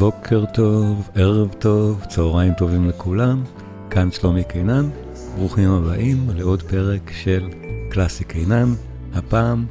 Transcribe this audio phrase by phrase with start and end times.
[0.00, 3.42] בוקר טוב, ערב טוב, צהריים טובים לכולם,
[3.90, 4.88] כאן שלומי קינן,
[5.36, 7.48] ברוכים הבאים לעוד פרק של
[7.90, 8.74] קלאסי קינן,
[9.14, 9.66] הפעם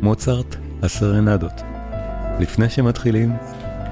[0.00, 1.52] מוצרט הסרנדות.
[2.40, 3.32] לפני שמתחילים,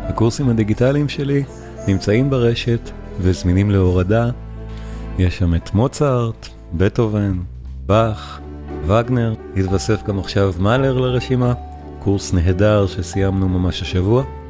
[0.08, 1.44] הקורסים הדיגיטליים שלי
[1.88, 2.90] נמצאים ברשת
[3.20, 4.30] וזמינים להורדה.
[5.18, 7.38] יש שם את מוצרט, בטהובן,
[7.86, 8.40] באך,
[8.86, 11.54] וגנר, התווסף גם עכשיו מאלר לרשימה,
[11.98, 14.41] קורס נהדר שסיימנו ממש השבוע.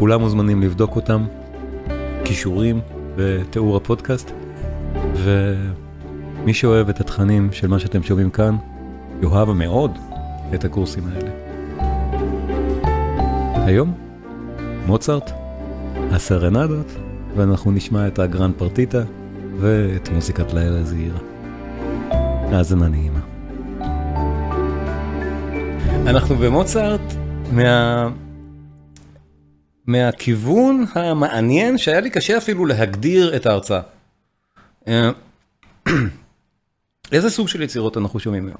[0.00, 1.24] כולם מוזמנים לבדוק אותם,
[2.24, 2.80] כישורים
[3.16, 4.30] בתיאור הפודקאסט,
[5.14, 8.56] ומי שאוהב את התכנים של מה שאתם שומעים כאן,
[9.22, 9.98] יאהב מאוד
[10.54, 11.30] את הקורסים האלה.
[13.66, 13.94] היום,
[14.86, 15.30] מוצרט,
[16.10, 16.92] הסרנדות,
[17.36, 19.02] ואנחנו נשמע את הגרנד פרטיטה
[19.58, 21.18] ואת מוזיקת לילה זעירה.
[22.52, 23.20] האזנה נעימה.
[26.06, 27.14] אנחנו במוצרט
[27.52, 28.08] מה...
[29.92, 33.80] מהכיוון המעניין שהיה לי קשה אפילו להגדיר את ההרצאה.
[34.88, 35.10] אה,
[37.12, 38.58] איזה סוג של יצירות אנחנו שומעים היום?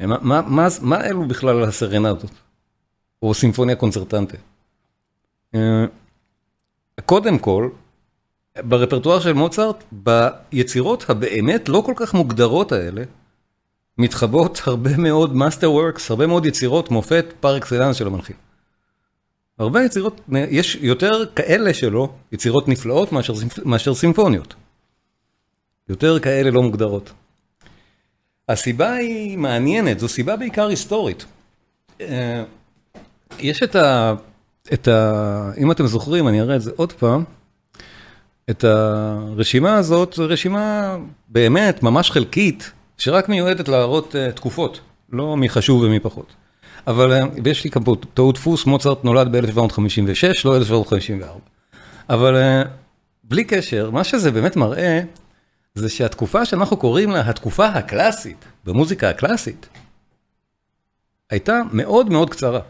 [0.00, 2.30] אה, מה, מה, מה, מה אלו בכלל הסרנדות?
[3.22, 4.36] או סימפוניה קונצרטנטה?
[5.54, 5.84] אה,
[7.04, 7.68] קודם כל,
[8.58, 13.02] ברפרטואר של מוצרט, ביצירות הבאמת לא כל כך מוגדרות האלה,
[13.98, 18.36] מתחבאות הרבה מאוד master works, הרבה מאוד יצירות מופת פר אקסלנס של המלחין.
[19.58, 23.32] הרבה יצירות, יש יותר כאלה שלו, יצירות נפלאות מאשר,
[23.64, 24.54] מאשר סימפוניות.
[25.88, 27.12] יותר כאלה לא מוגדרות.
[28.48, 31.24] הסיבה היא מעניינת, זו סיבה בעיקר היסטורית.
[32.00, 32.44] אה,
[33.38, 34.14] יש את ה...
[34.72, 35.50] את ה...
[35.58, 37.24] אם אתם זוכרים, אני אראה את זה עוד פעם.
[38.50, 40.96] את הרשימה הזאת, זו רשימה
[41.28, 44.80] באמת ממש חלקית, שרק מיועדת להראות uh, תקופות,
[45.12, 46.26] לא מי חשוב ומי פחות.
[46.86, 47.82] אבל, uh, ויש לי כאן
[48.14, 51.32] טעות דפוס, מוצרט נולד ב-1756, לא 1754.
[52.08, 52.68] אבל uh,
[53.24, 55.00] בלי קשר, מה שזה באמת מראה,
[55.74, 59.68] זה שהתקופה שאנחנו קוראים לה התקופה הקלאסית, במוזיקה הקלאסית,
[61.30, 62.60] הייתה מאוד מאוד קצרה,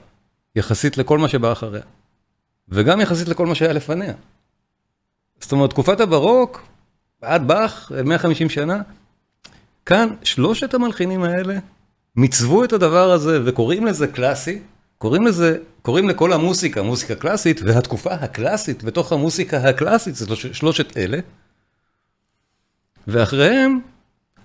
[0.57, 1.83] יחסית לכל מה שבא אחריה,
[2.69, 4.15] וגם יחסית לכל מה שהיה לפניה.
[5.41, 6.63] זאת אומרת, תקופת הברוק,
[7.23, 8.83] עד באך, 150 שנה,
[9.87, 11.59] כאן שלושת המלחינים האלה
[12.17, 14.59] מיצבו את הדבר הזה וקוראים לזה קלאסי,
[14.99, 21.19] קוראים לזה, קוראים לכל המוסיקה מוסיקה קלאסית, והתקופה הקלאסית בתוך המוסיקה הקלאסית זה שלושת אלה.
[23.07, 23.81] ואחריהם,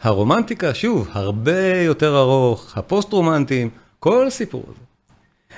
[0.01, 4.85] הרומנטיקה, שוב, הרבה יותר ארוך, הפוסט-רומנטיים, כל הסיפור הזה.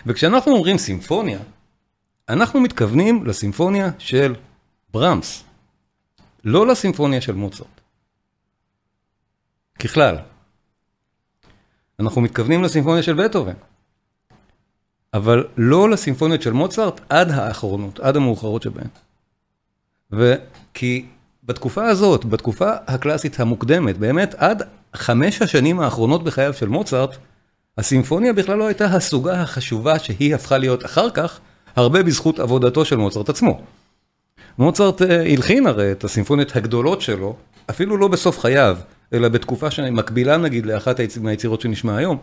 [0.05, 1.39] וכשאנחנו אומרים סימפוניה,
[2.29, 4.35] אנחנו מתכוונים לסימפוניה של
[4.93, 5.43] ברמס,
[6.43, 7.81] לא לסימפוניה של מוצרט.
[9.79, 10.32] ככלל.
[11.99, 13.53] אנחנו מתכוונים לסימפוניה של בטהובן,
[15.13, 18.87] אבל לא לסימפוניות של מוצרט עד האחרונות, עד המאוחרות שבהן.
[20.11, 21.05] וכי
[21.43, 27.17] בתקופה הזאת, בתקופה הקלאסית המוקדמת, באמת עד חמש השנים האחרונות בחייו של מוצרט,
[27.77, 31.39] הסימפוניה בכלל לא הייתה הסוגה החשובה שהיא הפכה להיות אחר כך,
[31.75, 33.61] הרבה בזכות עבודתו של מוצרט עצמו.
[34.57, 37.35] מוצרט אה, הלחין הרי את הסימפוניות הגדולות שלו,
[37.69, 38.77] אפילו לא בסוף חייו,
[39.13, 42.17] אלא בתקופה שמקבילה נגיד לאחת מהיצירות שנשמע היום,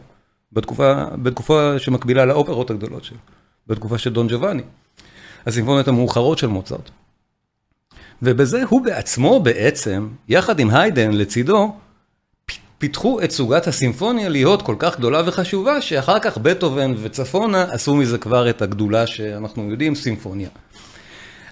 [0.53, 3.19] בתקופה, בתקופה שמקבילה לאופרות הגדולות שלו,
[3.67, 4.63] בתקופה של דון ג'ובאני,
[5.47, 6.91] הסימפוניות המאוחרות של מוצרט.
[8.23, 11.77] ובזה הוא בעצמו בעצם, יחד עם היידן לצידו,
[12.79, 18.19] פיתחו את סוגת הסימפוניה להיות כל כך גדולה וחשובה, שאחר כך בטהובן וצפונה עשו מזה
[18.19, 20.49] כבר את הגדולה שאנחנו יודעים, סימפוניה.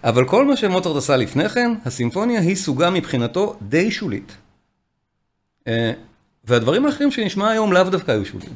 [0.05, 4.37] אבל כל מה שמוצרט עשה לפני כן, הסימפוניה היא סוגה מבחינתו די שולית.
[5.69, 5.93] אה,
[6.45, 8.53] והדברים האחרים שנשמע היום לאו דווקא היו שוליים.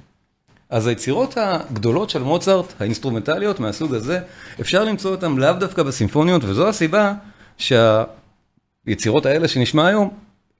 [0.70, 4.20] אז היצירות הגדולות של מוצרט, האינסטרומנטליות מהסוג הזה,
[4.60, 7.14] אפשר למצוא אותן לאו דווקא בסימפוניות, וזו הסיבה
[7.58, 10.10] שהיצירות האלה שנשמע היום,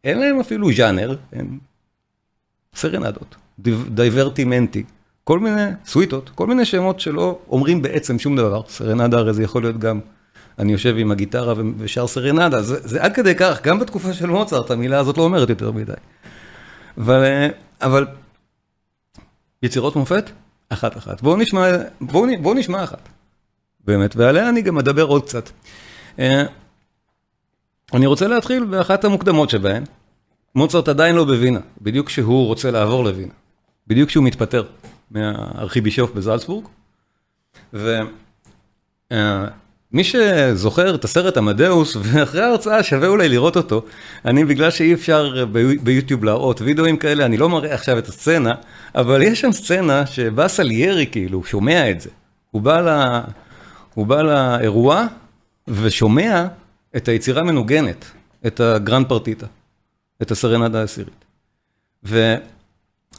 [0.05, 1.59] אין להם אפילו ז'אנר, הם
[2.75, 3.37] סרנדות,
[3.89, 4.85] דיברטימנטי,
[5.25, 8.63] כל מיני סוויטות, כל מיני שמות שלא אומרים בעצם שום דבר.
[8.69, 10.01] סרנדה הרי זה יכול להיות גם
[10.59, 14.71] אני יושב עם הגיטרה ושר סרנדה, זה, זה עד כדי כך, גם בתקופה של מוצרט
[14.71, 15.93] המילה הזאת לא אומרת יותר מדי.
[16.99, 17.51] אבל,
[17.81, 18.07] אבל
[19.63, 20.31] יצירות מופת,
[20.69, 21.23] אחת אחת.
[21.23, 21.67] בואו נשמע,
[22.01, 23.09] בואו, בואו נשמע אחת,
[23.85, 25.51] באמת, ועליה אני גם אדבר עוד קצת.
[26.19, 26.45] אה,
[27.95, 29.85] אני רוצה להתחיל באחת המוקדמות שבהן.
[30.55, 33.33] מוצרט עדיין לא בווינה, בדיוק כשהוא רוצה לעבור לווינה.
[33.87, 34.65] בדיוק כשהוא מתפטר
[35.11, 36.67] מהארכיבישוף בזלצבורג.
[37.75, 38.01] ו...
[39.93, 43.83] מי שזוכר את הסרט עמדאוס, ואחרי ההרצאה שווה אולי לראות אותו,
[44.25, 45.45] אני בגלל שאי אפשר
[45.83, 48.55] ביוטיוב להראות וידאוים כאלה, אני לא מראה עכשיו את הסצנה,
[48.95, 52.11] אבל יש שם סצנה שבא סליירי כאילו, שומע את זה.
[52.51, 53.21] הוא בא, ל...
[53.95, 55.07] הוא בא לאירוע
[55.69, 56.47] ושומע
[56.97, 58.05] את היצירה מנוגנת,
[58.47, 59.47] את הגרנד פרטיטה,
[60.23, 61.25] את הסרנדה העשירית.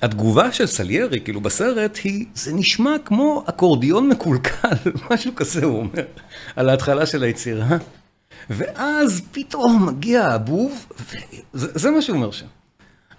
[0.03, 4.75] והתגובה של סליירי, כאילו בסרט, היא, זה נשמע כמו אקורדיון מקולקל,
[5.11, 6.03] משהו כזה הוא אומר,
[6.55, 7.77] על ההתחלה של היצירה.
[8.50, 10.85] ואז פתאום מגיע הבוב,
[11.53, 12.45] וזה מה שהוא אומר שם.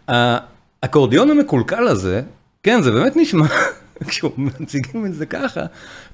[0.08, 2.22] האקורדיון המקולקל הזה,
[2.62, 3.46] כן, זה באמת נשמע,
[4.08, 5.60] כשמציגים את זה ככה,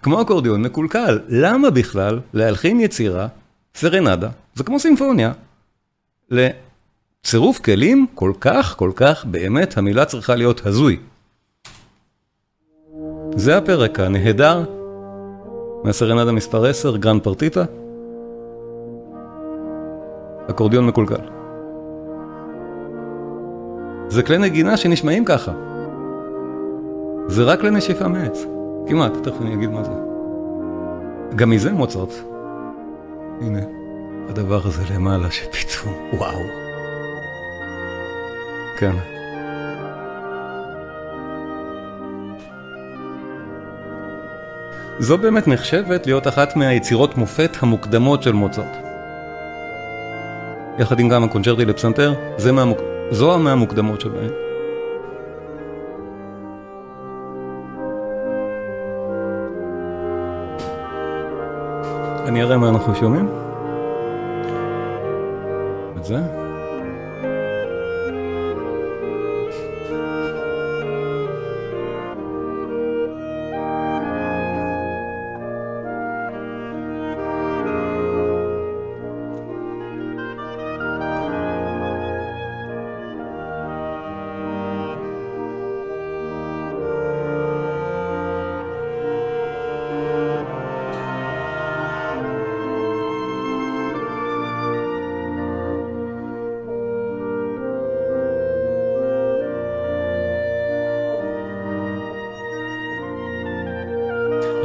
[0.02, 1.20] כמו אקורדיון מקולקל.
[1.28, 3.26] למה בכלל להלחין יצירה,
[3.74, 5.32] סרנדה, זה כמו סימפוניה,
[7.24, 11.00] לצירוף כלים כל כך, כל כך, באמת המילה צריכה להיות הזוי.
[13.36, 14.64] זה הפרק הנהדר
[15.84, 17.64] מהסרנדה מספר 10, גראן פרטיטה.
[20.50, 21.20] אקורדיון מקולקל.
[24.08, 25.52] זה כלי נגינה שנשמעים ככה.
[27.26, 28.44] זה רק לנשיפה מעץ.
[28.86, 29.92] כמעט, תכף אני אגיד מה זה.
[31.36, 32.12] גם מזה מוצרט.
[33.40, 33.60] הנה,
[34.28, 36.69] הדבר הזה למעלה שפתאום, וואו.
[38.80, 38.96] כן.
[44.98, 48.76] זו באמת נחשבת להיות אחת מהיצירות מופת המוקדמות של מוצרט.
[50.78, 52.14] יחד עם גם הקונצ'רטי לפסנתר,
[52.52, 52.78] מהמוק...
[53.10, 54.30] זו מהמוקדמות שבהן.
[62.26, 63.28] אני אראה מה אנחנו שומעים.
[65.96, 66.39] את זה.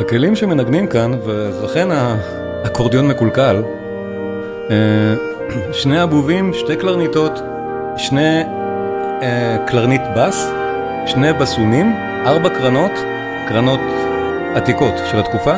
[0.05, 3.63] הכלים שמנגנים כאן, ולכן האקורדיון מקולקל,
[4.69, 5.15] אה,
[5.81, 7.39] שני הבובים, שתי קלרניטות,
[7.97, 8.43] שני
[9.21, 10.51] אה, קלרנית בס,
[11.05, 11.93] שני בסונים,
[12.25, 12.91] ארבע קרנות,
[13.47, 13.79] קרנות
[14.55, 15.55] עתיקות של התקופה,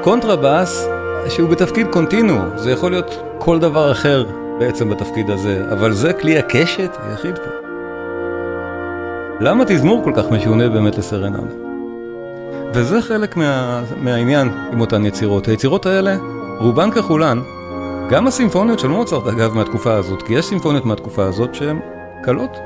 [0.00, 0.88] וקונטרבאס
[1.28, 4.26] שהוא בתפקיד קונטינו, זה יכול להיות כל דבר אחר
[4.58, 7.50] בעצם בתפקיד הזה, אבל זה כלי הקשת היחיד פה.
[9.40, 11.67] למה תזמור כל כך משונה באמת לסרנדה?
[12.74, 15.48] וזה חלק מה, מהעניין עם אותן יצירות.
[15.48, 16.16] היצירות האלה,
[16.58, 17.40] רובן ככולן,
[18.10, 21.78] גם הסימפוניות של מוצרט אגב מהתקופה הזאת, כי יש סימפוניות מהתקופה הזאת שהן
[22.22, 22.58] קלות.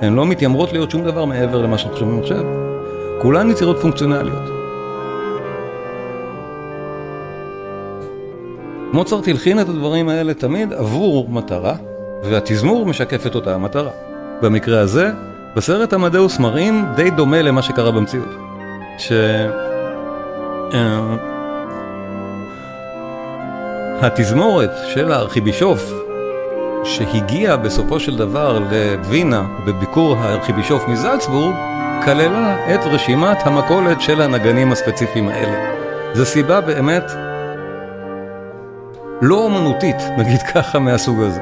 [0.00, 2.44] הן לא מתיימרות להיות שום דבר מעבר למה שאנחנו שומעים עכשיו.
[3.22, 4.42] כולן יצירות פונקציונליות.
[8.92, 11.74] מוצרט הלחין את הדברים האלה תמיד עבור מטרה,
[12.24, 13.90] והתזמור משקף את אותה המטרה.
[14.42, 15.10] במקרה הזה,
[15.56, 18.47] בסרט עמדאוס מראים די דומה למה שקרה במציאות.
[24.00, 25.92] שהתזמורת של הארכיבישוף
[26.84, 31.54] שהגיע בסופו של דבר לווינה בביקור הארכיבישוף מזלצבורג
[32.04, 35.74] כללה את רשימת המכולת של הנגנים הספציפיים האלה.
[36.14, 37.04] זו סיבה באמת
[39.22, 41.40] לא אומנותית, נגיד ככה, מהסוג הזה.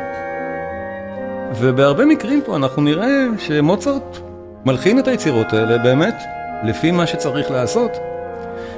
[1.54, 4.18] ובהרבה מקרים פה אנחנו נראה שמוצרט
[4.64, 6.14] מלחין את היצירות האלה באמת
[6.64, 7.90] לפי מה שצריך לעשות,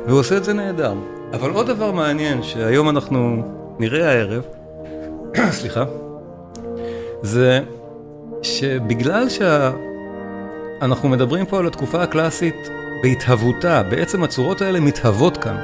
[0.07, 0.95] והוא עושה את זה נהדר.
[1.33, 3.43] אבל עוד דבר מעניין שהיום אנחנו
[3.79, 4.43] נראה הערב,
[5.59, 5.85] סליחה,
[7.23, 7.61] זה
[8.43, 12.69] שבגלל שאנחנו מדברים פה על התקופה הקלאסית
[13.03, 15.57] בהתהוותה, בעצם הצורות האלה מתהוות כאן.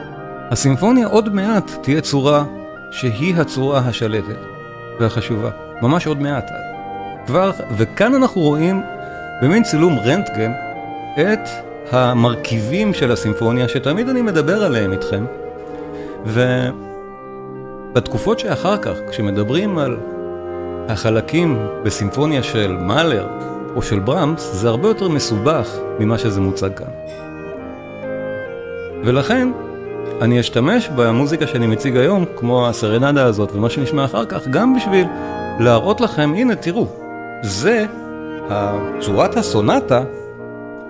[0.51, 2.45] הסימפוניה עוד מעט תהיה צורה
[2.91, 4.39] שהיא הצורה השלטת
[5.01, 5.51] והחשובה,
[5.83, 6.51] ממש עוד מעט.
[7.27, 8.83] כבר, וכאן אנחנו רואים
[9.43, 10.53] במין צילום רנטגן
[11.21, 11.49] את
[11.91, 15.25] המרכיבים של הסימפוניה שתמיד אני מדבר עליהם איתכם.
[17.93, 19.97] ובתקופות שאחר כך, כשמדברים על
[20.89, 23.29] החלקים בסימפוניה של מאלר
[23.77, 26.87] או של ברמס, זה הרבה יותר מסובך ממה שזה מוצג כאן.
[29.05, 29.49] ולכן,
[30.21, 35.07] אני אשתמש במוזיקה שאני מציג היום, כמו הסרנדה הזאת ומה שנשמע אחר כך, גם בשביל
[35.61, 36.87] להראות לכם, הנה תראו,
[37.43, 37.87] זה,
[39.01, 40.03] צורת הסונטה,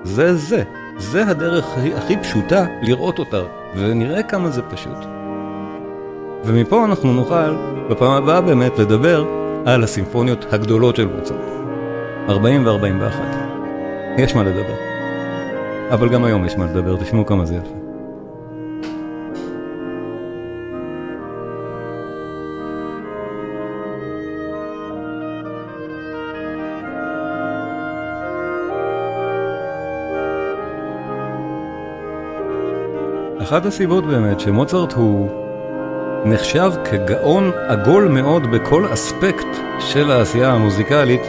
[0.04, 0.62] זה זה.
[0.98, 1.64] זה הדרך
[1.96, 3.40] הכי, פשוטה לראות אותה,
[3.76, 4.98] ונראה כמה זה פשוט.
[6.44, 7.56] ומפה אנחנו נוכל
[7.90, 9.24] בפעם הבאה באמת לדבר
[9.66, 11.38] על הסימפוניות הגדולות של מוצרט.
[12.28, 13.20] 40 ו-41.
[14.18, 14.74] יש מה לדבר.
[15.90, 17.83] אבל גם היום יש מה לדבר, תשמעו כמה זה יפה.
[33.44, 35.28] אחת הסיבות באמת שמוצרט הוא
[36.24, 39.46] נחשב כגאון עגול מאוד בכל אספקט
[39.78, 41.20] של העשייה המוזיקלית,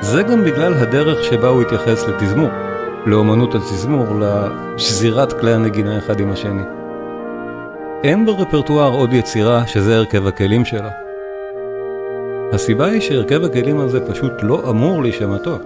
[0.00, 2.48] זה גם בגלל הדרך שבה הוא התייחס לתזמור,
[3.06, 6.62] לאומנות התזמור, לשזירת כלי הנגינה אחד עם השני.
[8.04, 10.90] אין ברפרטואר עוד יצירה שזה הרכב הכלים שלה.
[12.52, 15.62] הסיבה היא שהרכב הכלים הזה פשוט לא אמור להישמע טוב.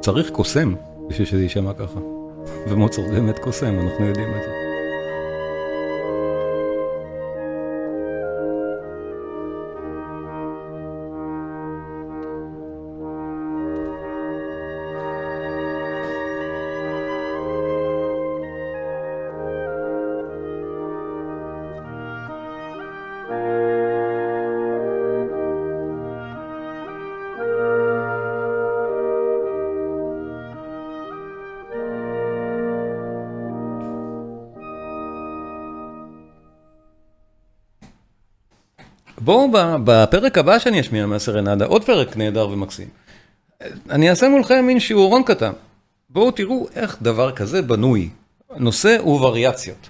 [0.00, 0.74] צריך קוסם
[1.08, 2.17] בשביל שזה יישמע ככה.
[2.66, 4.57] ומוצרט באמת קוסם, אנחנו יודעים את זה.
[39.28, 39.48] בואו
[39.84, 42.88] בפרק הבא שאני אשמיע מהסרנדה, עוד פרק נהדר ומקסים.
[43.90, 45.52] אני אעשה מולכם מין שיעורון קטן.
[46.10, 48.10] בואו תראו איך דבר כזה בנוי.
[48.56, 49.88] נושא ווריאציות.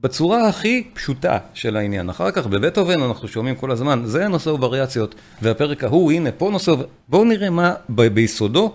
[0.00, 2.10] בצורה הכי פשוטה של העניין.
[2.10, 6.72] אחר כך בבטהובן אנחנו שומעים כל הזמן, זה נושא ווריאציות, והפרק ההוא, הנה פה נושא,
[7.08, 8.72] בואו נראה מה ב- ביסודו,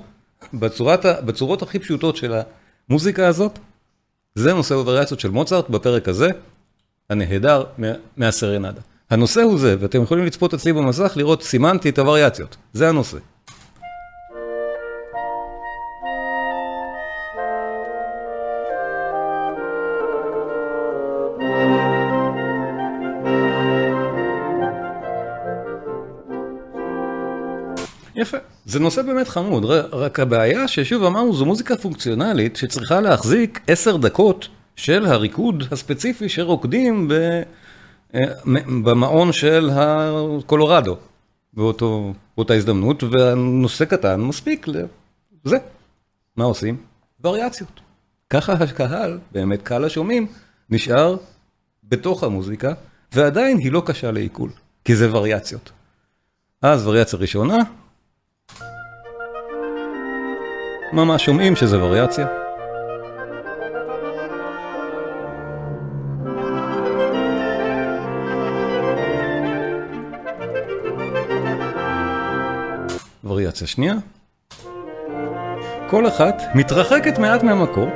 [0.53, 2.33] בצורת, בצורות הכי פשוטות של
[2.89, 3.59] המוזיקה הזאת,
[4.35, 6.29] זה נושא ווריאציות של מוצרט בפרק הזה,
[7.09, 8.81] הנהדר מה, מהסרנדה.
[9.09, 13.17] הנושא הוא זה, ואתם יכולים לצפות אצלי במסך לראות סימנתי הווריאציות, זה הנושא.
[28.15, 33.97] יפה, זה נושא באמת חמוד, רק הבעיה ששוב אמרנו זו מוזיקה פונקציונלית שצריכה להחזיק עשר
[33.97, 37.41] דקות של הריקוד הספציפי שרוקדים ב...
[38.83, 40.97] במעון של הקולורדו,
[41.53, 45.57] באותו, באותה הזדמנות, והנושא קטן מספיק לזה.
[46.37, 46.77] מה עושים?
[47.23, 47.79] וריאציות.
[48.29, 50.27] ככה הקהל, באמת קהל השומעים,
[50.69, 51.17] נשאר
[51.83, 52.73] בתוך המוזיקה,
[53.13, 54.49] ועדיין היא לא קשה לעיכול,
[54.85, 55.71] כי זה וריאציות.
[56.61, 57.57] אז וריאציה ראשונה,
[60.93, 62.44] ממש שומעים שזה וריאציה.
[73.35, 73.93] וריאציה שנייה.
[75.89, 77.89] כל אחת מתרחקת מעט מהמקור,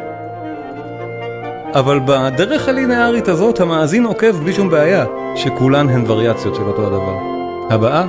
[1.73, 5.05] אבל בדרך הלינארית הזאת המאזין עוקב בלי שום בעיה,
[5.35, 7.17] שכולן הן וריאציות של אותו הדבר.
[7.69, 8.05] הבאה.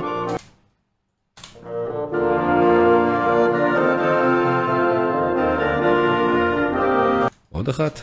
[7.51, 7.99] עוד אחת.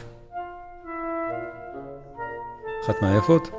[2.84, 3.50] אחת מהיפות.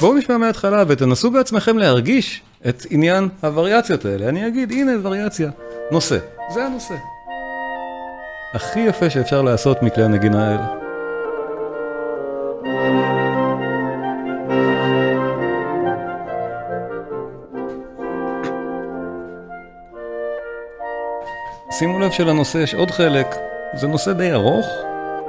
[0.00, 4.28] בואו נשמע מההתחלה ותנסו בעצמכם להרגיש את עניין הווריאציות האלה.
[4.28, 5.50] אני אגיד, הנה וריאציה,
[5.90, 6.18] נושא.
[6.50, 6.94] זה הנושא.
[8.54, 10.66] הכי יפה שאפשר לעשות מכלי הנגינה האלה.
[21.70, 23.26] שימו לב שלנושא יש עוד חלק,
[23.74, 24.66] זה נושא די ארוך,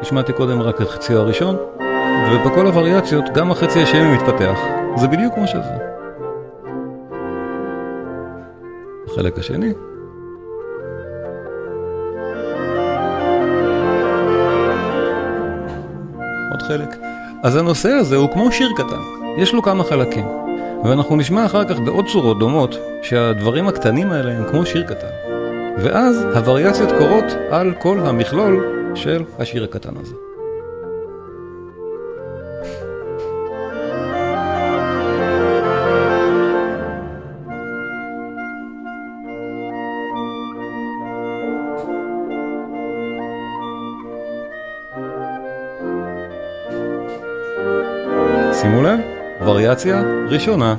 [0.01, 1.57] השמעתי קודם רק את חציו הראשון,
[2.31, 4.59] ובכל הווריאציות גם החצי השני מתפתח,
[4.95, 5.84] זה בדיוק כמו שזה.
[9.15, 9.73] החלק השני.
[16.51, 16.89] עוד חלק.
[17.43, 19.01] אז הנושא הזה הוא כמו שיר קטן,
[19.37, 20.25] יש לו כמה חלקים.
[20.83, 25.11] ואנחנו נשמע אחר כך בעוד צורות דומות שהדברים הקטנים האלה הם כמו שיר קטן.
[25.77, 30.24] ואז הווריאציות קורות על כל המכלול של השיר הקטן הזה.
[49.75, 50.75] וריאציה ראשונה.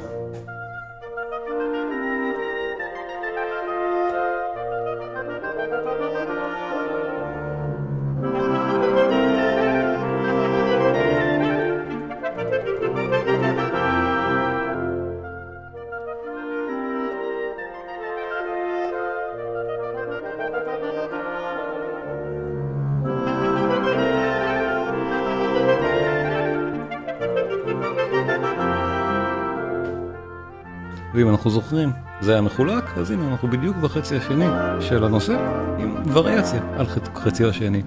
[31.15, 34.47] ואם אנחנו זוכרים, זה היה מחולק, אז הנה אנחנו בדיוק בחצי השני
[34.81, 35.37] של הנושא
[35.79, 37.83] עם וריאציה על חציו השני.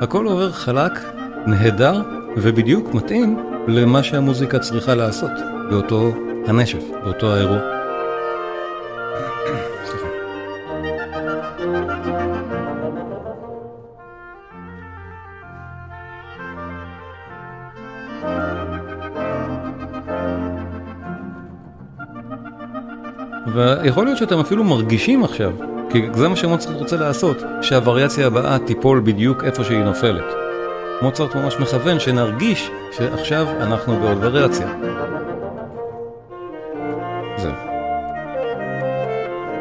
[0.00, 0.92] הכל עובר חלק,
[1.46, 2.02] נהדר
[2.36, 5.30] ובדיוק מתאים למה שהמוזיקה צריכה לעשות
[5.70, 6.12] באותו
[6.46, 7.77] הנשף, באותו האירוע.
[23.82, 25.52] ויכול להיות שאתם אפילו מרגישים עכשיו,
[25.90, 30.24] כי זה מה שמוצרט רוצה לעשות, שהווריאציה הבאה תיפול בדיוק איפה שהיא נופלת.
[31.02, 34.74] מוצרט ממש מכוון שנרגיש שעכשיו אנחנו בעוד וריאציה.
[37.36, 37.52] זהו.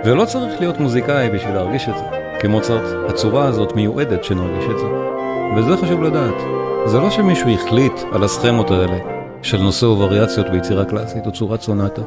[0.05, 2.03] ולא צריך להיות מוזיקאי בשביל להרגיש את זה,
[2.39, 4.85] כי מוצרט, הצורה הזאת מיועדת שנרגיש את זה.
[5.57, 6.35] וזה חשוב לדעת.
[6.85, 8.97] זה לא שמישהו החליט על הסכמות האלה
[9.41, 12.01] של נושא ווריאציות ביצירה קלאסית או צורת סונטה.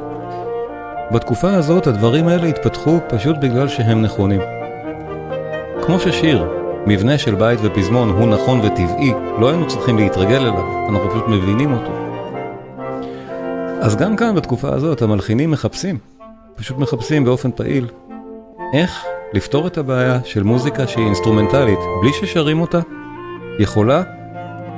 [1.12, 4.40] בתקופה הזאת הדברים האלה התפתחו פשוט בגלל שהם נכונים.
[5.82, 6.48] כמו ששיר,
[6.86, 11.72] מבנה של בית ופזמון הוא נכון וטבעי, לא היינו צריכים להתרגל אליו, אנחנו פשוט מבינים
[11.72, 11.92] אותו.
[13.80, 15.98] אז גם כאן בתקופה הזאת המלחינים מחפשים,
[16.56, 17.86] פשוט מחפשים באופן פעיל,
[18.74, 22.80] איך לפתור את הבעיה של מוזיקה שהיא אינסטרומנטלית בלי ששרים אותה,
[23.58, 24.02] יכולה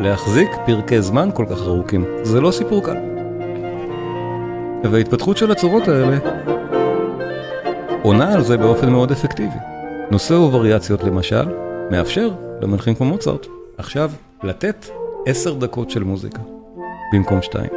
[0.01, 2.05] להחזיק פרקי זמן כל כך ארוכים.
[2.23, 3.12] זה לא סיפור קל.
[4.91, 6.19] וההתפתחות של הצורות האלה
[8.03, 9.59] עונה על זה באופן מאוד אפקטיבי.
[10.11, 11.45] נושא ווריאציות למשל,
[11.91, 13.47] מאפשר למנחים כמו מוצרט
[13.79, 14.11] עכשיו
[14.43, 14.87] לתת
[15.27, 16.43] עשר דקות של מוזיקה
[17.13, 17.71] במקום שתיים.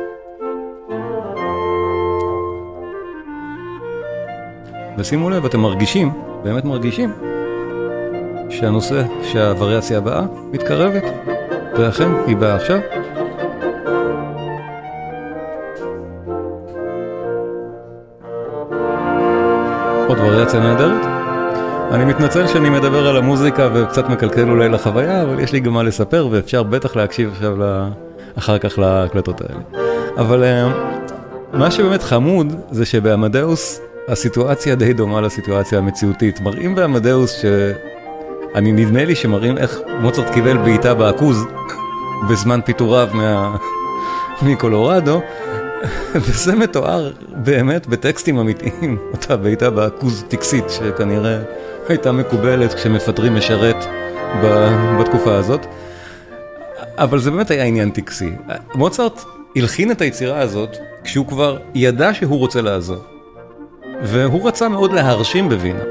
[4.97, 6.11] ושימו לב, אתם מרגישים,
[6.43, 7.13] באמת מרגישים,
[8.49, 11.03] שהנושא, שהווריאציה הבאה מתקרבת,
[11.77, 12.79] ואכן היא באה עכשיו.
[20.07, 21.05] עוד וריאציה נהדרת.
[21.91, 25.83] אני מתנצל שאני מדבר על המוזיקה וקצת מקלקל אולי לחוויה, אבל יש לי גם מה
[25.83, 27.57] לספר ואפשר בטח להקשיב עכשיו
[28.37, 29.61] אחר כך להקלטות האלה.
[30.17, 30.71] אבל אה,
[31.53, 36.41] מה שבאמת חמוד זה שבעמדאוס הסיטואציה די דומה לסיטואציה המציאותית.
[36.41, 37.45] מראים בעמדאוס ש...
[38.55, 41.45] אני נדמה לי שמראים איך מוצרט קיבל בעיטה בעכוז
[42.29, 43.55] בזמן פיטוריו מה...
[44.41, 45.21] מקולורדו,
[46.21, 51.39] וזה מתואר באמת בטקסטים אמיתיים, אותה בעיטה בעכוז טקסית שכנראה
[51.89, 53.85] הייתה מקובלת כשמפטרים משרת
[54.99, 55.65] בתקופה הזאת.
[56.97, 58.31] אבל זה באמת היה עניין טקסי.
[58.75, 59.23] מוצרט
[59.55, 63.03] הלחין את היצירה הזאת כשהוא כבר ידע שהוא רוצה לעזור.
[64.03, 65.83] והוא רצה מאוד להרשים בווינה.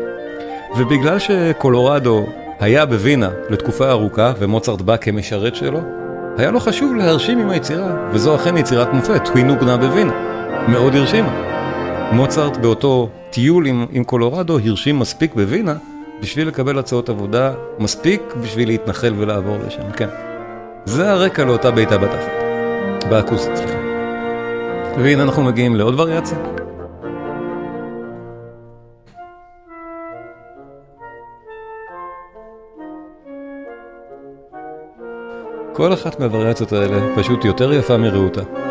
[0.77, 2.27] ובגלל שקולורדו
[2.61, 5.81] היה בווינה לתקופה ארוכה ומוצרט בא כמשרת שלו,
[6.37, 10.12] היה לו חשוב להרשים עם היצירה, וזו אכן יצירת מופת, היא נוגנה בווינה.
[10.68, 11.55] מאוד הרשימה.
[12.12, 15.75] מוצרט באותו טיול עם, עם קולורדו הרשים מספיק בווינה
[16.20, 20.09] בשביל לקבל הצעות עבודה, מספיק בשביל להתנחל ולעבור לשם, כן.
[20.85, 22.33] זה הרקע לאותה בעיטה בתחת,
[23.11, 23.79] באקוסט, סליחה.
[24.99, 26.38] והנה אנחנו מגיעים לעוד וריאציה.
[35.77, 38.63] כל אחת מהווריאציות האלה פשוט יותר יפה מרעותה.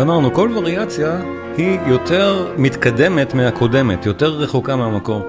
[0.00, 1.20] ואמרנו, כל וריאציה
[1.56, 5.22] היא יותר מתקדמת מהקודמת, יותר רחוקה מהמקור.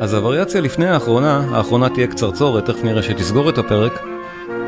[0.00, 4.02] אז הווריאציה לפני האחרונה, האחרונה תהיה קצרצורת, תכף נראה שתסגור את הפרק.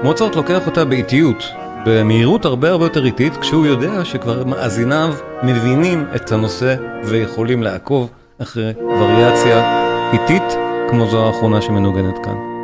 [0.03, 1.45] מוצרט לוקח אותה באיטיות,
[1.87, 8.11] במהירות הרבה הרבה יותר איטית, כשהוא יודע שכבר מאזיניו מבינים את הנושא ויכולים לעקוב
[8.43, 10.59] אחרי וריאציה איטית,
[10.91, 12.58] כמו זו האחרונה שמנוגנת כאן.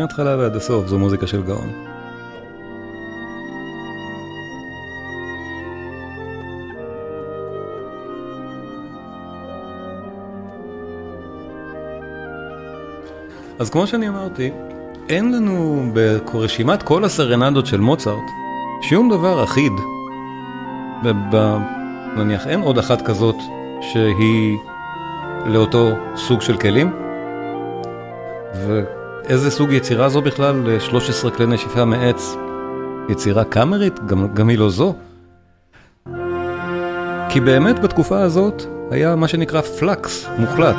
[0.00, 1.70] מההתחלה ועד הסוף זו מוזיקה של גאון.
[13.58, 14.50] אז כמו שאני אמרתי,
[15.08, 15.84] אין לנו
[16.32, 18.30] ברשימת כל הסרנדות של מוצרט
[18.82, 19.72] שום דבר אחיד.
[21.04, 21.56] ב-
[22.16, 23.36] נניח אין עוד אחת כזאת
[23.80, 24.56] שהיא
[25.46, 26.92] לאותו סוג של כלים.
[29.30, 30.80] ואיזה סוג יצירה זו בכלל?
[30.80, 32.36] 13 כלי נשיפה מעץ,
[33.08, 34.00] יצירה קאמרית?
[34.06, 34.94] גם, גם היא לא זו.
[37.28, 40.76] כי באמת בתקופה הזאת היה מה שנקרא פלקס מוחלט.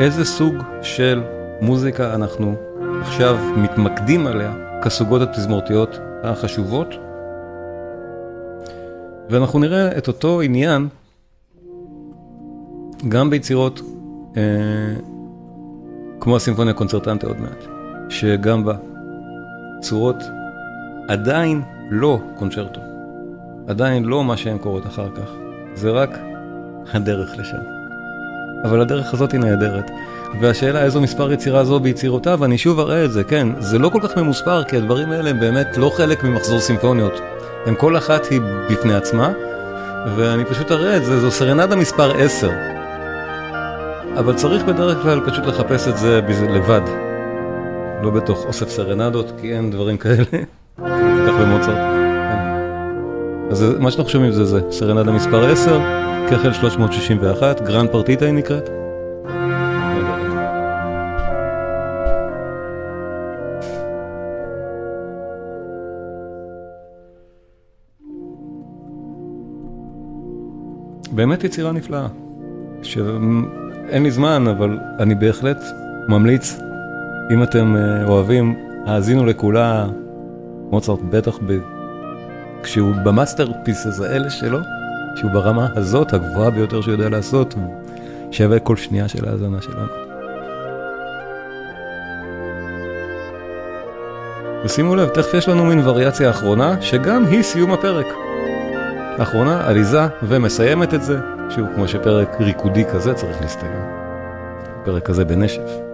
[0.00, 1.22] איזה סוג של
[1.60, 2.54] מוזיקה אנחנו
[3.00, 6.94] עכשיו מתמקדים עליה כסוגות התזמורתיות החשובות.
[9.30, 10.88] ואנחנו נראה את אותו עניין
[13.08, 13.80] גם ביצירות
[14.36, 14.42] אה,
[16.20, 17.64] כמו הסימפוניה קונצרטנטה עוד מעט,
[18.08, 18.74] שגם בה
[19.80, 20.16] צורות
[21.08, 22.80] עדיין לא קונצ'רטו,
[23.68, 25.30] עדיין לא מה שהן קורות אחר כך,
[25.74, 26.18] זה רק
[26.92, 27.76] הדרך לשם.
[28.64, 29.90] אבל הדרך הזאת היא נהדרת.
[30.40, 34.00] והשאלה איזו מספר יצירה זו ביצירותיו, אני שוב אראה את זה, כן, זה לא כל
[34.02, 37.20] כך ממוספר, כי הדברים האלה הם באמת לא חלק ממחזור סימפוניות.
[37.66, 39.32] הם כל אחת היא בפני עצמה,
[40.16, 42.75] ואני פשוט אראה את זה, זו סרנדה מספר 10.
[44.16, 46.80] אבל צריך בדרך כלל פשוט לחפש את זה לבד,
[48.02, 50.24] לא בתוך אוסף סרנדות, כי אין דברים כאלה,
[51.26, 51.78] כך במוצרט.
[53.50, 55.80] אז מה שאנחנו שומעים זה זה, סרנדה מספר 10,
[56.30, 58.70] קכל 361, גראן פרטיטה היא נקראת.
[71.12, 72.06] באמת יצירה נפלאה.
[73.86, 75.64] שאין לי זמן, אבל אני בהחלט
[76.08, 76.60] ממליץ,
[77.30, 78.54] אם אתם אה, אוהבים,
[78.86, 79.86] האזינו לכולה,
[80.70, 81.58] מוצרט בטח ב...
[82.62, 84.58] כשהוא ב masterpiece הזה, אלה שלו,
[85.16, 87.54] שהוא ברמה הזאת, הגבוהה ביותר שהוא יודע לעשות,
[88.30, 89.92] שווה כל שנייה של ההאזנה שלנו.
[94.64, 98.06] ושימו לב, תכף יש לנו מין וריאציה אחרונה, שגם היא סיום הפרק.
[99.18, 101.18] אחרונה, עליזה, ומסיימת את זה,
[101.50, 103.82] שוב, כמו שפרק ריקודי כזה צריך להסתיים.
[104.84, 105.85] פרק כזה בנשף.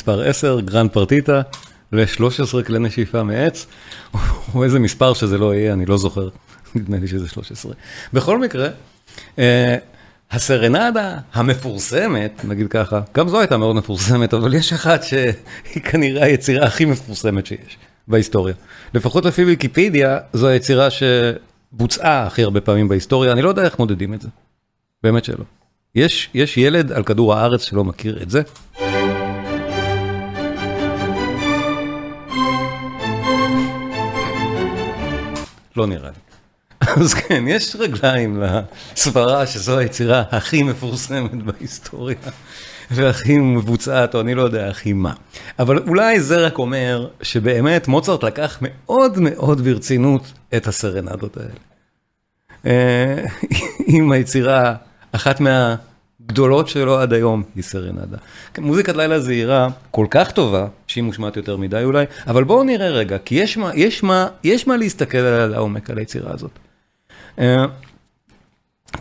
[0.00, 1.40] מספר 10, גרנד פרטיטה,
[1.92, 3.66] ל-13 כלי נשיפה מעץ,
[4.54, 6.28] או איזה מספר שזה לא יהיה, אני לא זוכר,
[6.74, 7.72] נדמה לי שזה 13.
[8.12, 8.68] בכל מקרה,
[9.38, 9.76] אה,
[10.30, 16.66] הסרנדה המפורסמת, נגיד ככה, גם זו הייתה מאוד מפורסמת, אבל יש אחת שהיא כנראה היצירה
[16.66, 18.54] הכי מפורסמת שיש בהיסטוריה.
[18.94, 24.14] לפחות לפי ויקיפדיה, זו היצירה שבוצעה הכי הרבה פעמים בהיסטוריה, אני לא יודע איך מודדים
[24.14, 24.28] את זה.
[25.02, 25.44] באמת שלא.
[25.94, 28.42] יש, יש ילד על כדור הארץ שלא מכיר את זה.
[35.76, 36.30] לא נראה לי.
[36.80, 42.16] אז כן, יש רגליים לסברה שזו היצירה הכי מפורסמת בהיסטוריה,
[42.90, 45.12] והכי מבוצעת, או אני לא יודע הכי מה.
[45.58, 51.50] אבל אולי זה רק אומר שבאמת מוצרט לקח מאוד מאוד ברצינות את הסרנדות האלה.
[52.66, 53.24] אה,
[53.86, 54.74] עם היצירה,
[55.12, 55.76] אחת מה...
[56.30, 58.16] גדולות שלו עד היום היא סרנדה.
[58.58, 63.18] מוזיקת לילה זהירה כל כך טובה, שהיא מושמעת יותר מדי אולי, אבל בואו נראה רגע,
[63.18, 66.50] כי יש מה, יש מה, יש מה להסתכל על העומק, על היצירה הזאת.
[67.38, 67.64] אה,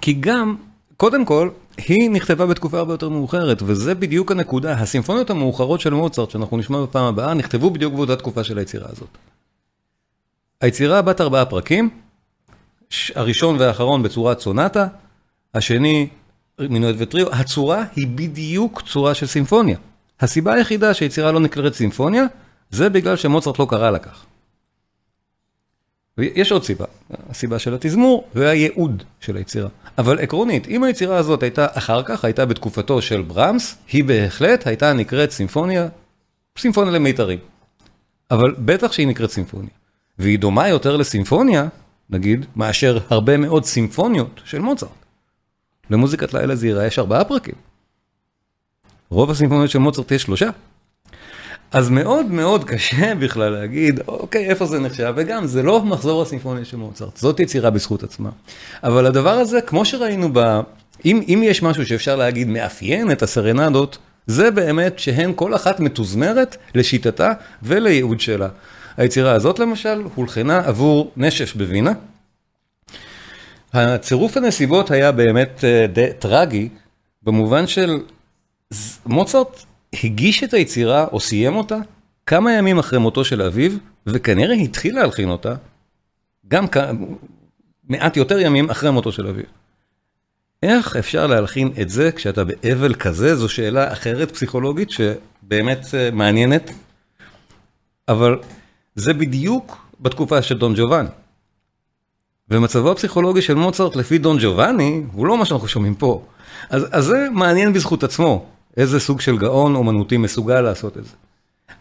[0.01, 0.55] כי גם,
[0.97, 4.73] קודם כל, היא נכתבה בתקופה הרבה יותר מאוחרת, וזה בדיוק הנקודה.
[4.73, 9.17] הסימפוניות המאוחרות של מוצרט, שאנחנו נשמע בפעם הבאה, נכתבו בדיוק באותה תקופה של היצירה הזאת.
[10.61, 11.89] היצירה בת ארבעה פרקים,
[13.15, 14.87] הראשון והאחרון בצורת סונטה,
[15.53, 16.07] השני
[16.69, 19.78] מינואט וטריו, הצורה היא בדיוק צורה של סימפוניה.
[20.19, 22.24] הסיבה היחידה שהיצירה לא נקראת סימפוניה,
[22.72, 24.26] זה בגלל שמוצרט לא קרא לה כך.
[26.17, 26.86] יש עוד סיבה,
[27.30, 29.69] הסיבה של התזמור והייעוד של היצירה.
[29.98, 34.93] אבל עקרונית, אם היצירה הזאת הייתה אחר כך, הייתה בתקופתו של ברמס, היא בהחלט הייתה
[34.93, 35.88] נקראת סימפוניה,
[36.58, 37.39] סימפוניה למיתרים.
[38.32, 39.69] אבל בטח שהיא נקראת סימפוניה.
[40.19, 41.67] והיא דומה יותר לסימפוניה,
[42.10, 44.89] נגיד, מאשר הרבה מאוד סימפוניות של מוצרט.
[45.89, 47.56] למוזיקת לילה זהירה יש ארבעה פרקים.
[49.10, 50.49] רוב הסימפוניות של מוצרט יש שלושה.
[51.71, 56.65] אז מאוד מאוד קשה בכלל להגיד, אוקיי, איפה זה נחשב, וגם, זה לא מחזור הסימפוניה
[56.65, 58.30] של מוצרט, זאת יצירה בזכות עצמה.
[58.84, 60.60] אבל הדבר הזה, כמו שראינו ב...
[61.06, 63.97] אם, אם יש משהו שאפשר להגיד מאפיין את הסרנדות,
[64.28, 68.47] זה באמת שהן כל אחת מתוזמרת לשיטתה ולייעוד שלה.
[68.97, 71.91] היצירה הזאת למשל הולחנה עבור נשף בווינה.
[73.73, 76.69] הצירוף הנסיבות היה באמת אה, די טרגי,
[77.23, 77.99] במובן של
[79.05, 79.63] מוצרט
[80.03, 81.77] הגיש את היצירה או סיים אותה
[82.25, 83.71] כמה ימים אחרי מותו של אביו,
[84.05, 85.55] וכנראה התחיל להלחין אותה
[86.47, 86.65] גם
[87.89, 89.43] מעט יותר ימים אחרי מותו של אביו.
[90.63, 93.36] איך אפשר להלחין את זה כשאתה באבל כזה?
[93.36, 96.71] זו שאלה אחרת פסיכולוגית שבאמת אה, מעניינת,
[98.08, 98.39] אבל
[98.95, 101.10] זה בדיוק בתקופה של דון ג'ובאני.
[102.51, 106.23] ומצבו הפסיכולוגי של מוצרט לפי דון ג'ובאני הוא לא מה שאנחנו שומעים פה.
[106.69, 108.45] אז, אז זה מעניין בזכות עצמו,
[108.77, 111.12] איזה סוג של גאון אומנותי מסוגל לעשות את זה.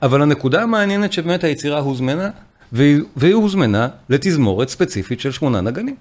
[0.02, 2.30] אבל הנקודה המעניינת שבאמת היצירה הוזמנה,
[2.72, 5.96] והיא, הוזמנה לתזמורת ספציפית של שמונה נגנים.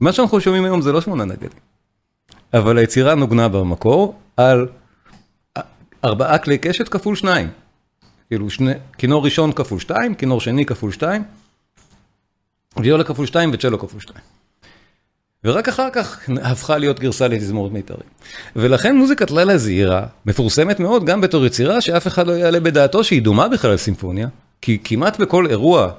[0.00, 1.58] מה שאנחנו שומעים היום זה לא שמונה נגנים,
[2.54, 4.68] אבל היצירה נוגנה במקור על
[6.04, 7.48] ארבעה כלי קשת כפול שניים.
[8.28, 11.22] כאילו שני, כינור ראשון כפול שתיים, כינור שני כפול שתיים,
[12.82, 14.24] ויולה כפול שתיים וצ'לו כפול שתיים.
[15.44, 18.08] ורק אחר כך הפכה להיות גרסה לתזמורת מיתרים.
[18.56, 23.22] ולכן מוזיקת לילה זעירה מפורסמת מאוד גם בתור יצירה שאף אחד לא יעלה בדעתו שהיא
[23.22, 24.28] דומה בכלל לסימפוניה,
[24.62, 25.90] כי כמעט בכל אירוע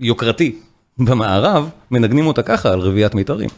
[0.00, 0.56] יוקרתי
[0.98, 3.50] במערב מנגנים אותה ככה על רביעיית מיתרים.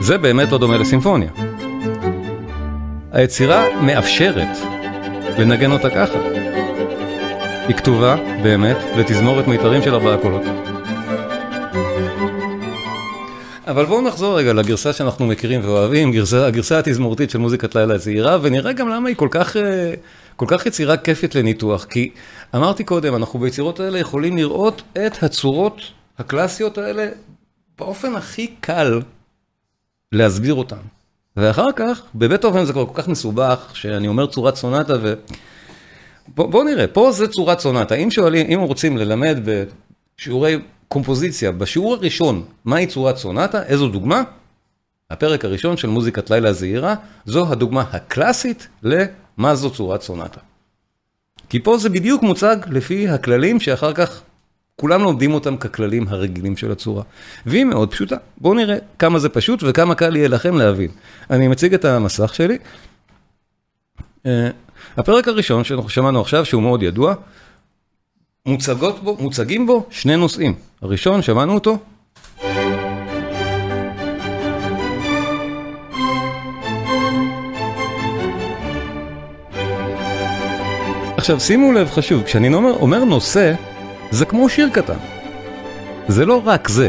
[0.00, 1.30] זה באמת לא דומה לסימפוניה.
[3.12, 4.56] היצירה מאפשרת
[5.38, 6.43] לנגן אותה ככה.
[7.68, 10.42] היא כתובה, באמת, לתזמורת מיתרים של ארבעה קולות.
[13.66, 18.38] אבל בואו נחזור רגע לגרסה שאנחנו מכירים ואוהבים, גרסה, הגרסה התזמורתית של מוזיקת לילה צעירה,
[18.42, 19.94] ונראה גם למה היא כל כך, אה,
[20.36, 21.84] כל כך יצירה כיפית לניתוח.
[21.84, 22.10] כי
[22.54, 25.80] אמרתי קודם, אנחנו ביצירות האלה יכולים לראות את הצורות
[26.18, 27.08] הקלאסיות האלה
[27.78, 29.00] באופן הכי קל
[30.12, 30.82] להסביר אותן.
[31.36, 35.14] ואחר כך, בבטהובן זה כבר כל כך מסובך, שאני אומר צורת סונטה ו...
[36.28, 37.94] בואו בוא נראה, פה זה צורת סונטה.
[37.94, 40.58] אם שואלים, אם רוצים ללמד בשיעורי
[40.88, 44.22] קומפוזיציה, בשיעור הראשון, מהי צורת סונטה, איזו דוגמה?
[45.10, 50.40] הפרק הראשון של מוזיקת לילה זעירה, זו הדוגמה הקלאסית למה זו צורת סונטה.
[51.48, 54.22] כי פה זה בדיוק מוצג לפי הכללים שאחר כך
[54.76, 57.02] כולם לומדים אותם ככללים הרגילים של הצורה.
[57.46, 58.16] והיא מאוד פשוטה.
[58.38, 60.90] בואו נראה כמה זה פשוט וכמה קל יהיה לכם להבין.
[61.30, 62.58] אני מציג את המסך שלי.
[64.96, 67.14] הפרק הראשון שאנחנו שמענו עכשיו, שהוא מאוד ידוע,
[68.46, 70.54] מוצגות בו, מוצגים בו שני נושאים.
[70.82, 71.78] הראשון, שמענו אותו?
[81.16, 83.54] עכשיו שימו לב חשוב, כשאני אומר, אומר נושא,
[84.10, 84.98] זה כמו שיר קטן.
[86.08, 86.88] זה לא רק זה,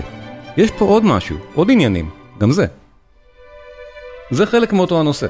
[0.58, 2.66] יש פה עוד משהו, עוד עניינים, גם זה.
[4.32, 5.28] זה חלק מאותו הנושא.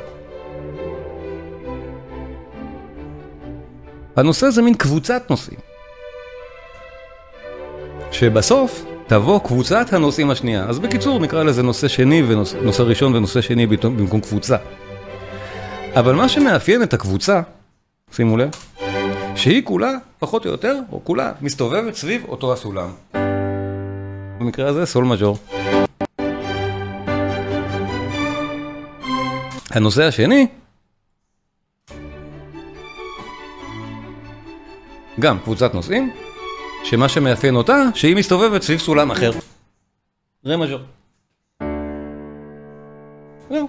[4.15, 5.59] הנושא זה מין קבוצת נושאים.
[8.11, 10.65] שבסוף תבוא קבוצת הנושאים השנייה.
[10.69, 14.57] אז בקיצור נקרא לזה נושא שני ונושא ראשון ונושא שני במקום קבוצה.
[15.95, 17.41] אבל מה שמאפיין את הקבוצה,
[18.11, 18.49] שימו לב,
[19.35, 22.89] שהיא כולה, פחות או יותר, או כולה, מסתובבת סביב אותו הסולם.
[24.39, 25.37] במקרה הזה סול מז'ור.
[29.69, 30.47] הנושא השני,
[35.19, 36.11] גם קבוצת נושאים,
[36.83, 39.31] שמה שמאפיין אותה, שהיא מסתובבת סביב סולם אחר.
[40.45, 40.79] רה מז'ור.
[43.49, 43.67] זהו.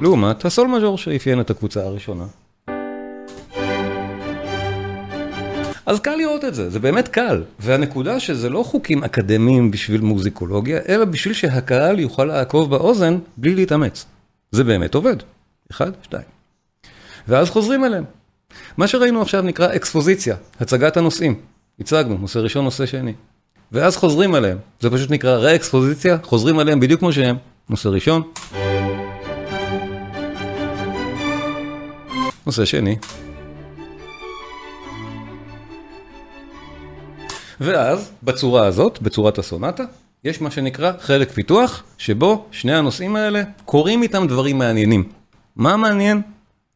[0.00, 2.24] לעומת הסול מז'ור שאפיין את הקבוצה הראשונה.
[5.86, 7.44] אז קל לראות את זה, זה באמת קל.
[7.60, 14.06] והנקודה שזה לא חוקים אקדמיים בשביל מוזיקולוגיה, אלא בשביל שהקהל יוכל לעקוב באוזן בלי להתאמץ.
[14.50, 15.16] זה באמת עובד.
[15.70, 16.24] אחד, שתיים.
[17.28, 18.04] ואז חוזרים אליהם.
[18.76, 21.34] מה שראינו עכשיו נקרא אקספוזיציה, הצגת הנושאים.
[21.80, 23.12] הצגנו, נושא ראשון, נושא שני.
[23.72, 24.58] ואז חוזרים עליהם.
[24.80, 27.36] זה פשוט נקרא רה-אקספוזיציה, חוזרים עליהם בדיוק כמו שהם.
[27.70, 28.22] נושא ראשון.
[32.46, 32.96] נושא שני.
[37.60, 39.84] ואז, בצורה הזאת, בצורת הסונטה,
[40.24, 45.08] יש מה שנקרא חלק פיתוח, שבו שני הנושאים האלה קורים איתם דברים מעניינים.
[45.56, 46.22] מה מעניין?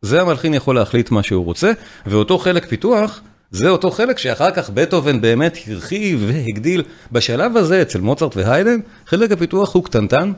[0.02, 1.72] זה המלחין יכול להחליט מה שהוא רוצה,
[2.06, 6.82] ואותו חלק פיתוח, זה אותו חלק שאחר כך בטהובן באמת הרחיב והגדיל.
[7.12, 10.32] בשלב הזה, אצל מוצרט והיידן, חלק הפיתוח הוא קטנטן,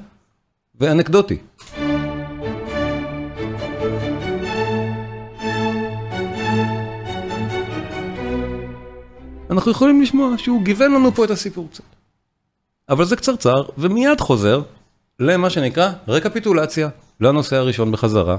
[0.81, 1.39] ואנקדוטי.
[9.51, 11.85] אנחנו יכולים לשמוע שהוא גיוון לנו פה את הסיפור קצת.
[12.89, 14.63] אבל זה קצרצר, ומיד חוזר
[15.21, 16.89] למה שנקרא רקפיטולציה,
[17.21, 18.37] לנושא הראשון בחזרה.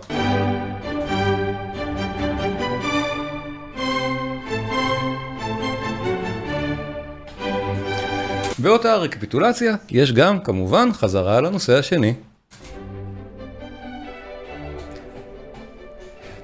[8.65, 12.13] באותה רקפיטולציה יש גם כמובן חזרה לנושא השני.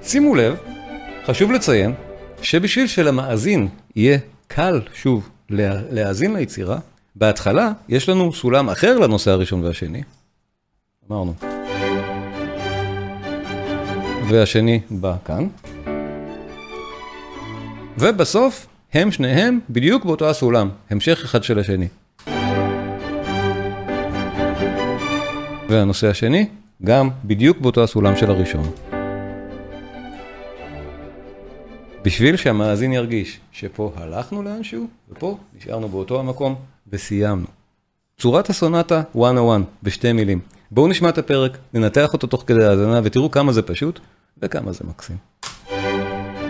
[0.02, 0.56] שימו לב,
[1.26, 1.94] חשוב לציין
[2.42, 5.30] שבשביל שלמאזין יהיה קל שוב
[5.90, 6.78] להאזין ליצירה,
[7.16, 10.02] בהתחלה יש לנו סולם אחר לנושא הראשון והשני.
[11.10, 11.34] אמרנו.
[14.28, 15.46] והשני בא כאן.
[17.98, 21.88] ובסוף הם שניהם בדיוק באותו הסולם, המשך אחד של השני.
[25.72, 26.46] והנושא השני,
[26.84, 28.70] גם בדיוק באותו הסולם של הראשון.
[32.04, 36.54] בשביל שהמאזין ירגיש שפה הלכנו לאנשהו, ופה נשארנו באותו המקום
[36.88, 37.46] וסיימנו.
[38.18, 40.40] צורת הסונטה 101 בשתי מילים.
[40.70, 44.00] בואו נשמע את הפרק, ננתח אותו תוך כדי האזנה ותראו כמה זה פשוט
[44.42, 45.16] וכמה זה מקסים.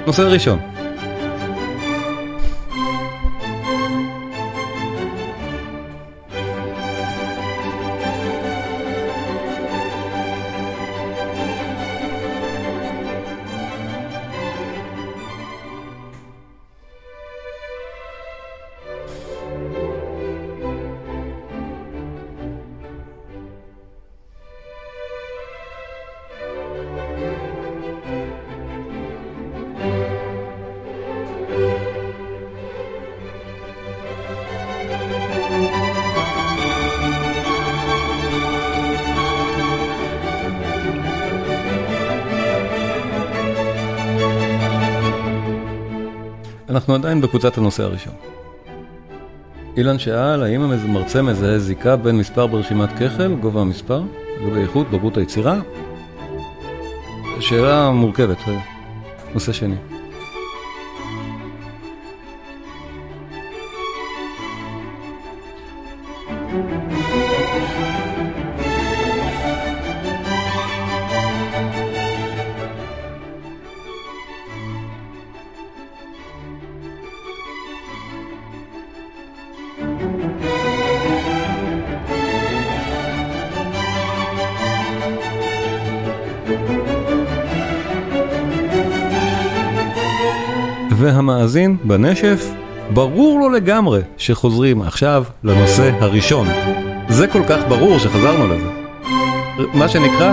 [0.07, 0.59] נושא ראשון.
[46.83, 48.15] אנחנו עדיין בקבוצת הנושא הראשון.
[49.77, 54.03] אילן שאל, האם המרצה מזהה זיקה בין מספר ברשימת כחל, גובה המספר,
[54.41, 55.61] לגבי איכות, בגרות היצירה?
[57.41, 58.39] שאלה מורכבת,
[59.35, 59.92] נושא שני.
[91.53, 92.51] והמאזין בנשף,
[92.95, 96.47] ברור לו לגמרי שחוזרים עכשיו לנושא הראשון.
[97.09, 98.69] זה כל כך ברור שחזרנו לזה.
[99.75, 100.33] מה שנקרא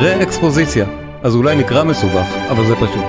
[0.00, 0.86] רה-אקספוזיציה.
[1.22, 3.04] אז אולי נקרא מסובך, אבל זה פשוט.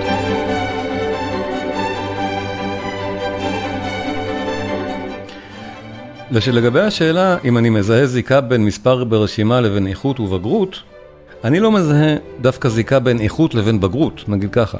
[6.32, 10.80] ושלגבי השאלה אם אני מזהה זיקה בין מספר ברשימה לבין איכות ובגרות,
[11.44, 14.78] אני לא מזהה דווקא זיקה בין איכות לבין בגרות, נגיד ככה.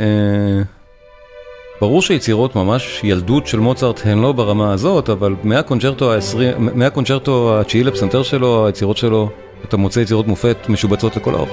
[0.00, 0.62] אה,
[1.84, 5.34] ברור שיצירות ממש ילדות של מוצרט הן לא ברמה הזאת, אבל
[6.74, 9.30] מהקונצ'רטו התשיעי לפסנתר שלו, היצירות שלו,
[9.64, 11.50] אתה מוצא יצירות מופת משובצות לכל האורך.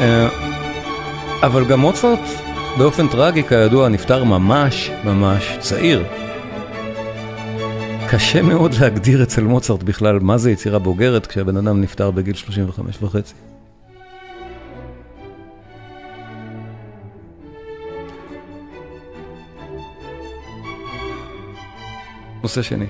[0.00, 0.28] אה,
[1.42, 2.18] אבל גם מוצרט
[2.78, 6.04] באופן טרגי כידוע נפטר ממש ממש צעיר.
[8.08, 12.96] קשה מאוד להגדיר אצל מוצרט בכלל מה זה יצירה בוגרת כשהבן אדם נפטר בגיל 35
[13.02, 13.34] וחצי.
[22.48, 22.86] נושא שני.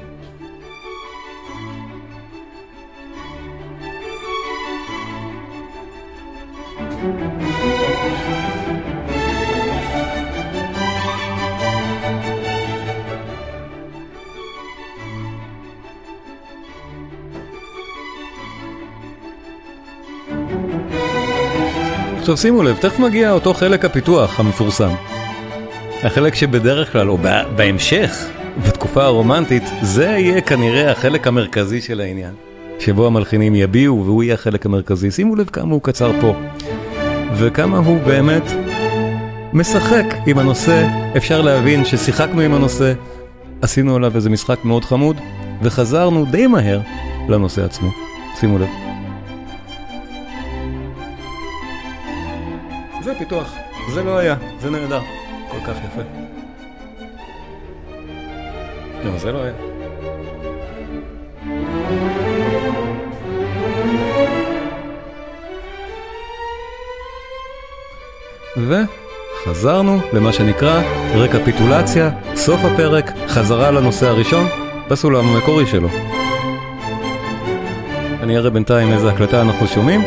[22.19, 24.91] עכשיו שימו לב, תכף מגיע אותו חלק הפיתוח המפורסם.
[26.03, 27.19] החלק שבדרך כלל, או
[27.57, 32.35] בהמשך, בתקופה הרומנטית, זה יהיה כנראה החלק המרכזי של העניין.
[32.79, 35.11] שבו המלחינים יביעו והוא יהיה החלק המרכזי.
[35.11, 36.35] שימו לב כמה הוא קצר פה.
[37.35, 38.43] וכמה הוא באמת
[39.53, 40.89] משחק עם הנושא.
[41.17, 42.93] אפשר להבין ששיחקנו עם הנושא,
[43.63, 45.17] עשינו עליו איזה משחק מאוד חמוד,
[45.63, 46.81] וחזרנו די מהר
[47.29, 47.89] לנושא עצמו.
[48.41, 48.69] שימו לב.
[53.05, 53.55] זה פיתוח,
[53.95, 55.01] זה לא היה, זה נהדר,
[55.51, 56.03] כל כך יפה.
[59.05, 59.53] לא, זה לא היה.
[68.57, 70.83] וחזרנו למה שנקרא
[71.15, 74.47] רקפיטולציה, סוף הפרק, חזרה לנושא הראשון
[74.89, 75.89] בסולם המקורי שלו.
[78.23, 80.03] אני אראה בינתיים איזה הקלטה אנחנו שומעים.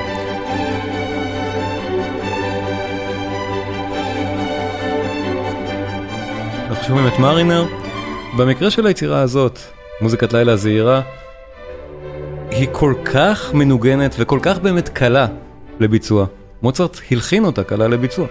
[6.70, 7.66] אנחנו שומעים את מרינר,
[8.38, 9.60] במקרה של היצירה הזאת,
[10.02, 11.02] מוזיקת לילה זהירה,
[12.50, 15.28] היא כל כך מנוגנת וכל כך באמת קלה
[15.80, 16.26] לביצוע.
[16.62, 18.28] מוצרט הלחין אותה קלה לביצוע.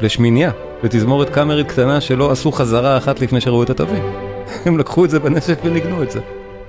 [0.00, 0.50] לשמיניה,
[0.82, 4.02] לתזמורת קאמרית קטנה שלא עשו חזרה אחת לפני שראו את התווים.
[4.66, 6.20] הם לקחו את זה בנשף וניגנו את זה.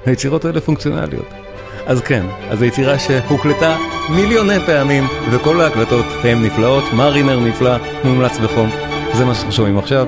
[0.05, 1.27] היצירות האלה פונקציונליות.
[1.85, 3.77] אז כן, אז היצירה שהוקלטה
[4.09, 8.69] מיליוני פעמים, וכל ההקלטות הן נפלאות, מרינר נפלא, מומלץ בחום.
[9.13, 10.07] זה מה שאנחנו שומעים עכשיו,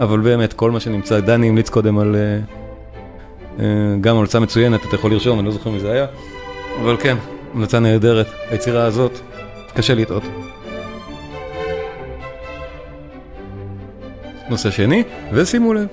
[0.00, 2.14] אבל באמת, כל מה שנמצא, דני המליץ קודם על...
[2.14, 3.62] Uh, uh,
[4.00, 6.06] גם המלצה מצוינת, אתה יכול לרשום, אני לא זוכר מי זה היה,
[6.82, 7.16] אבל כן,
[7.54, 9.18] המלצה נהדרת, היצירה הזאת,
[9.74, 10.22] קשה לטעות.
[14.48, 15.86] נושא שני, ושימו לב,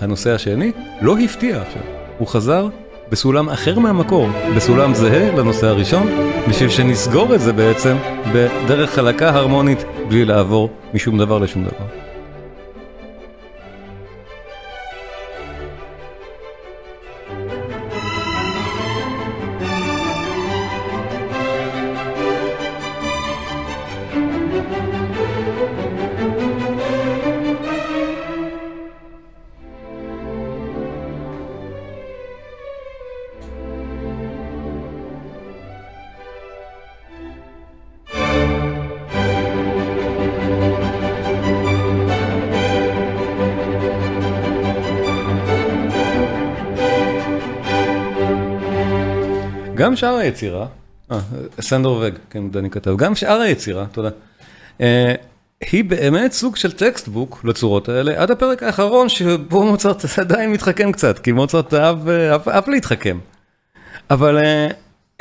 [0.00, 1.82] הנושא השני לא הפתיע עכשיו,
[2.18, 2.68] הוא חזר
[3.10, 6.06] בסולם אחר מהמקור, בסולם זהה לנושא הראשון,
[6.48, 7.96] בשביל שנסגור את זה בעצם
[8.34, 12.07] בדרך חלקה הרמונית, בלי לעבור משום דבר לשום דבר.
[49.78, 50.66] גם שאר היצירה,
[51.10, 51.20] אה,
[51.60, 54.08] סנדרו וגג, כן, דני כתב, גם שאר היצירה, תודה,
[54.80, 55.14] אה,
[55.72, 61.18] היא באמת סוג של textbook לצורות האלה, עד הפרק האחרון שבו מוצרט עדיין מתחכם קצת,
[61.18, 62.08] כי מוצרט אהב,
[62.48, 63.18] אהב להתחכם.
[64.10, 64.68] אבל אה,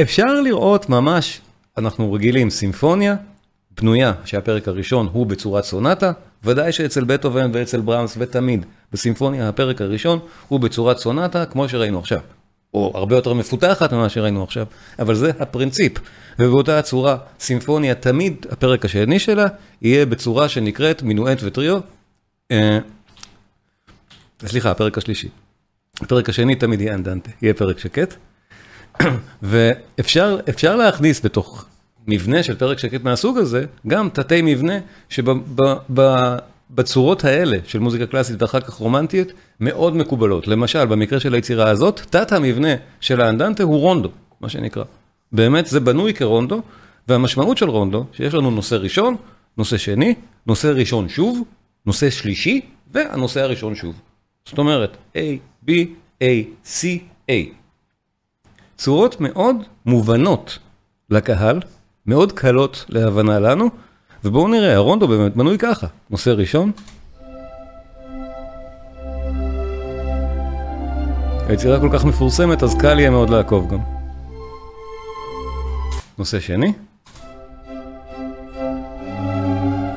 [0.01, 1.41] אפשר לראות ממש,
[1.78, 3.16] אנחנו רגילים, סימפוניה
[3.82, 6.12] בנויה, שהפרק הראשון הוא בצורת סונטה,
[6.43, 12.20] ודאי שאצל בטהובן ואצל בראמס ותמיד, בסימפוניה הפרק הראשון הוא בצורת סונטה, כמו שראינו עכשיו.
[12.74, 14.65] או הרבה יותר מפותחת ממה שראינו עכשיו,
[14.99, 15.93] אבל זה הפרינציפ.
[16.39, 19.47] ובאותה הצורה, סימפוניה תמיד, הפרק השני שלה,
[19.82, 21.80] יהיה בצורה שנקראת מינואט וטריו.
[22.51, 22.80] אה,
[24.45, 25.30] סליחה, הפרק השלישי.
[26.01, 28.15] הפרק השני תמיד יהיה אנדנטה, יהיה פרק שקט.
[29.41, 31.65] ואפשר להכניס בתוך
[32.07, 34.80] מבנה של פרק שקט מהסוג הזה, גם תתי מבנה
[36.72, 40.47] שבצורות האלה של מוזיקה קלאסית ואחר כך רומנטית, מאוד מקובלות.
[40.47, 44.09] למשל, במקרה של היצירה הזאת, תת המבנה של האנדנטה הוא רונדו,
[44.41, 44.84] מה שנקרא.
[45.32, 46.61] באמת זה בנוי כרונדו,
[47.07, 49.15] והמשמעות של רונדו, שיש לנו נושא ראשון,
[49.57, 50.15] נושא שני,
[50.47, 51.43] נושא ראשון שוב,
[51.86, 52.61] נושא שלישי,
[52.91, 53.95] והנושא הראשון שוב.
[54.45, 55.20] זאת אומרת, A,
[55.65, 55.72] B,
[56.24, 56.26] A,
[56.65, 56.86] C,
[57.32, 57.34] A.
[58.78, 59.55] צורות מאוד
[59.86, 60.59] מובנות
[61.09, 61.59] לקהל,
[62.05, 63.70] מאוד קלות להבנה לנו,
[64.28, 66.71] ובואו נראה, הרונדו באמת בנוי ככה, נושא ראשון,
[71.47, 73.80] היצירה כל כך מפורסמת, אז קל יהיה מאוד לעקוב גם.
[76.17, 76.73] נושא שני.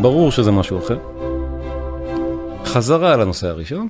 [0.01, 0.99] ברור שזה משהו אחר.
[2.65, 3.89] חזרה על הנושא הראשון.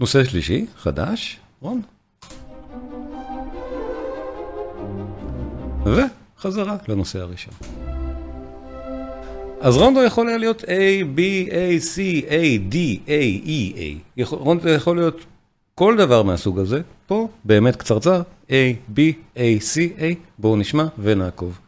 [0.00, 1.82] נושא שלישי, חדש, רון.
[6.38, 7.54] וחזרה לנושא הראשון.
[9.60, 10.66] אז רונדו יכול להיות A,
[11.16, 12.76] B, A, C, A, D,
[13.06, 13.76] A, E,
[14.20, 14.24] A.
[14.34, 15.24] רונדו יכול להיות
[15.74, 16.80] כל דבר מהסוג הזה.
[17.06, 18.52] פה באמת קצרצר, A,
[18.94, 18.98] B,
[19.36, 20.02] A, C, A.
[20.38, 21.58] בואו נשמע ונעקוב.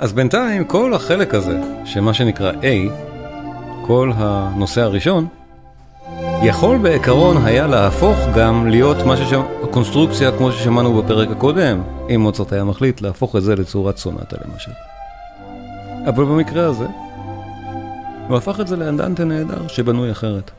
[0.00, 2.90] אז בינתיים כל החלק הזה, שמה שנקרא A,
[3.86, 5.26] כל הנושא הראשון,
[6.42, 9.42] יכול בעיקרון היה להפוך גם להיות מה ששם...
[9.70, 11.82] קונסטרוקציה כמו ששמענו בפרק הקודם,
[12.14, 14.70] אם מוצרט היה מחליט להפוך את זה לצורת סונטה למשל.
[16.08, 16.86] אבל במקרה הזה,
[18.28, 20.50] הוא הפך את זה לאנדנטה נהדר שבנוי אחרת.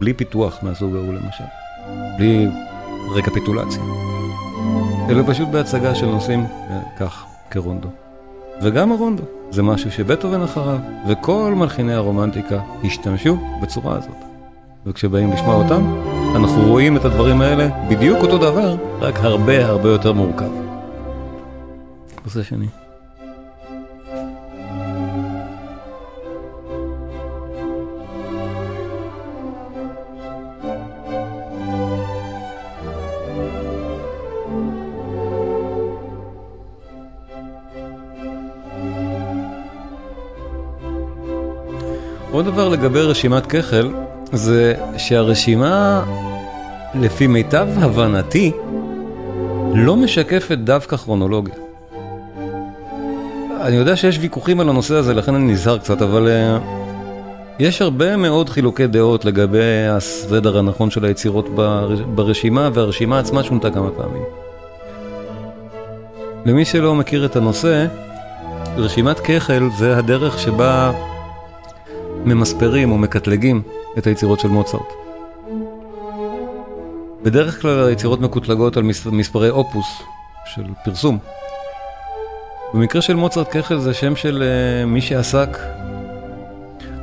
[0.00, 1.44] בלי פיתוח מהסוג ההוא למשל.
[2.18, 2.48] בלי
[3.14, 3.82] רקפיטולציה.
[5.08, 8.03] אלא פשוט בהצגה של נושאים אה, כך, כרונדו.
[8.62, 10.78] וגם הרונדו, זה משהו שבטהובן אחריו,
[11.08, 14.24] וכל מלחיני הרומנטיקה השתמשו בצורה הזאת.
[14.86, 16.00] וכשבאים לשמוע אותם,
[16.36, 20.50] אנחנו רואים את הדברים האלה בדיוק אותו דבר, רק הרבה הרבה יותר מורכב.
[22.24, 22.83] נושא שני.
[42.34, 43.88] עוד דבר לגבי רשימת כחל,
[44.32, 46.04] זה שהרשימה,
[46.94, 48.52] לפי מיטב הבנתי,
[49.74, 51.54] לא משקפת דווקא כרונולוגיה.
[53.60, 56.62] אני יודע שיש ויכוחים על הנושא הזה, לכן אני נזהר קצת, אבל uh,
[57.58, 61.48] יש הרבה מאוד חילוקי דעות לגבי הסדר הנכון של היצירות
[62.14, 64.22] ברשימה, והרשימה עצמה שונתה כמה פעמים.
[66.46, 67.86] למי שלא מכיר את הנושא,
[68.76, 70.92] רשימת כחל זה הדרך שבה
[72.24, 73.62] ממספרים או מקטלגים
[73.98, 74.92] את היצירות של מוצרט.
[77.22, 80.02] בדרך כלל היצירות מקוטלגות על מספרי אופוס
[80.46, 81.18] של פרסום.
[82.74, 85.58] במקרה של מוצרט כחל זה שם של uh, מי שעסק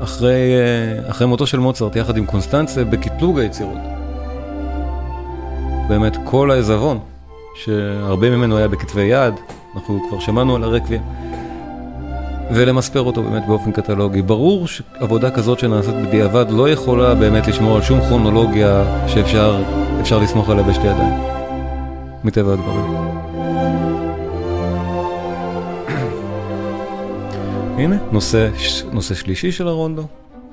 [0.03, 0.53] אחרי,
[1.07, 3.77] uh, אחרי מותו של מוצרט יחד עם קונסטנצה בקטלוג היצירות.
[5.89, 6.99] באמת כל העזבון,
[7.55, 9.33] שהרבה ממנו היה בכתבי יד,
[9.75, 11.01] אנחנו כבר שמענו על הרקוויה.
[12.55, 14.21] ולמספר אותו באמת באופן קטלוגי.
[14.21, 19.63] ברור שעבודה כזאת שנעשית בדיעבד לא יכולה באמת לשמור על שום כרונולוגיה שאפשר
[20.21, 21.13] לסמוך עליה בשתי ידיים,
[22.23, 22.97] מטבע הדברים.
[27.77, 28.49] הנה, נושא,
[28.91, 30.03] נושא שלישי של הרונדו,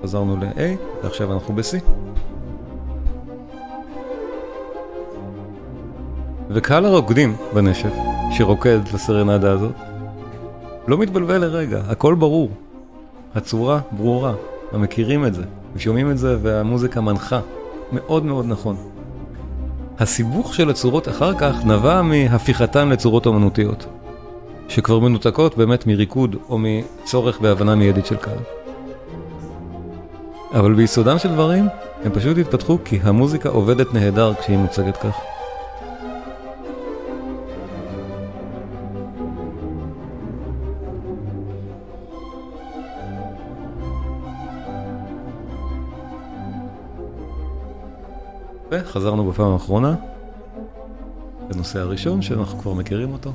[0.02, 0.60] חזרנו ל-A,
[1.04, 1.76] ועכשיו אנחנו ב-C.
[6.50, 7.92] וקהל הרוקדים בנשף,
[8.36, 9.72] שרוקד לסרנדה הזאת,
[10.88, 12.50] לא מתבלבל לרגע, הכל ברור.
[13.34, 14.34] הצורה ברורה,
[14.72, 15.42] הם מכירים את זה,
[15.76, 17.40] שומעים את זה והמוזיקה מנחה.
[17.92, 18.76] מאוד מאוד נכון.
[19.98, 23.86] הסיבוך של הצורות אחר כך נבע מהפיכתן לצורות אמנותיות,
[24.68, 28.38] שכבר מנותקות באמת מריקוד או מצורך בהבנה מיידית של קהל.
[30.52, 31.68] אבל ביסודם של דברים,
[32.04, 35.37] הם פשוט התפתחו כי המוזיקה עובדת נהדר כשהיא מוצגת כך.
[48.70, 49.94] וחזרנו בפעם האחרונה
[51.50, 53.30] לנושא הראשון שאנחנו כבר מכירים אותו.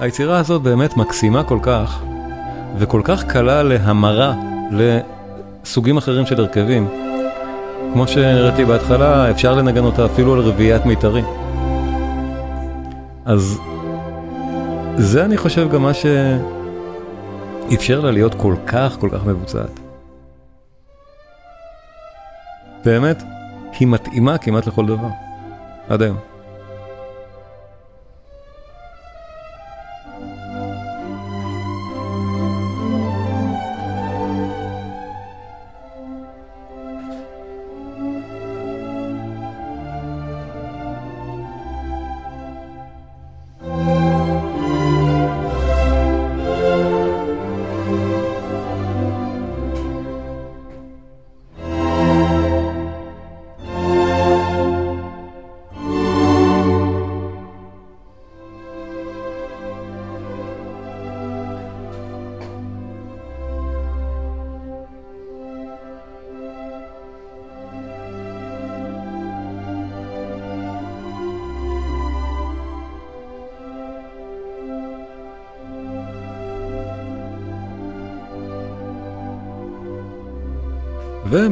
[0.00, 2.02] היצירה הזאת באמת מקסימה כל כך,
[2.78, 4.34] וכל כך קלה להמרה
[4.70, 6.88] לסוגים אחרים של הרכבים.
[7.92, 11.24] כמו שהראיתי בהתחלה, אפשר לנגן אותה אפילו על רביעיית מיתרים.
[13.24, 13.58] אז
[14.96, 15.92] זה אני חושב גם מה
[17.70, 19.80] שאפשר לה להיות כל כך כל כך מבוצעת.
[22.84, 23.22] באמת,
[23.78, 25.08] היא מתאימה כמעט לכל דבר,
[25.88, 26.31] עד היום.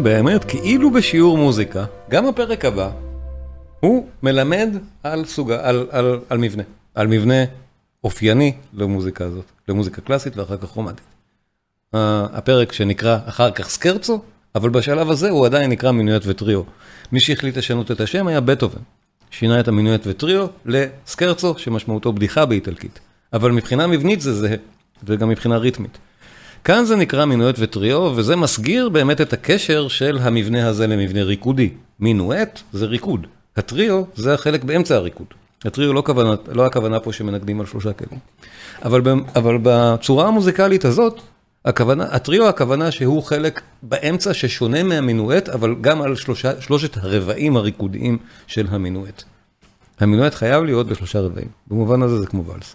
[0.01, 2.91] ובאמת, כאילו בשיעור מוזיקה, גם הפרק הבא,
[3.81, 4.69] הוא מלמד
[5.03, 6.63] על סוג, על, על, על מבנה,
[6.95, 7.45] על מבנה
[8.05, 11.07] אופייני למוזיקה הזאת, למוזיקה קלאסית ואחר כך רומנטית.
[11.93, 14.21] הפרק שנקרא אחר כך סקרצו,
[14.55, 16.63] אבל בשלב הזה הוא עדיין נקרא מינואט וטריו.
[17.13, 18.81] מי שהחליט לשנות את השם היה בטהובן.
[19.31, 23.01] שינה את המינואט וטריו לסקרצו, שמשמעותו בדיחה באיטלקית.
[23.33, 24.57] אבל מבחינה מבנית זה זהה,
[25.05, 25.99] וגם מבחינה ריתמית.
[26.65, 31.71] כאן זה נקרא מינואט וטריו, וזה מסגיר באמת את הקשר של המבנה הזה למבנה ריקודי.
[32.01, 35.27] מינואט זה ריקוד, הטריו זה החלק באמצע הריקוד.
[35.65, 38.21] הטריו לא, כוונה, לא הכוונה פה שמנגדים על שלושה כלים.
[38.85, 39.03] אבל,
[39.37, 41.21] אבל בצורה המוזיקלית הזאת,
[41.65, 48.19] הכוונה, הטריו הכוונה שהוא חלק באמצע ששונה מהמינואט, אבל גם על שלושה, שלושת הרבעים הריקודיים
[48.47, 49.23] של המינואט.
[50.01, 52.75] המינואט חייב להיות בשלושה רבעים, במובן הזה זה כמו ואלס.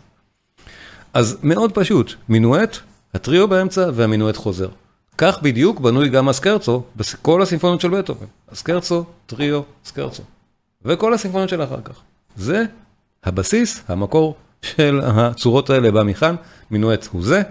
[1.14, 2.78] אז מאוד פשוט, מינואט,
[3.16, 4.68] הטריו באמצע והמינואט חוזר.
[5.18, 8.26] כך בדיוק בנוי גם הסקרצו בכל הסימפוניות של בטהובן.
[8.52, 10.24] הסקרצו, טריו, סקרצו.
[10.86, 12.02] וכל הסימפוניות של אחר כך.
[12.36, 12.64] זה
[13.24, 16.36] הבסיס, המקור של הצורות האלה בא מכאן,
[16.72, 17.42] מינואט הוא זה.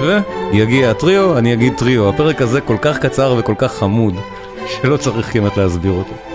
[0.00, 2.08] ויגיע הטריו, אני אגיד טריו.
[2.08, 4.14] הפרק הזה כל כך קצר וכל כך חמוד,
[4.68, 6.27] שלא צריך כמעט להסביר אותו.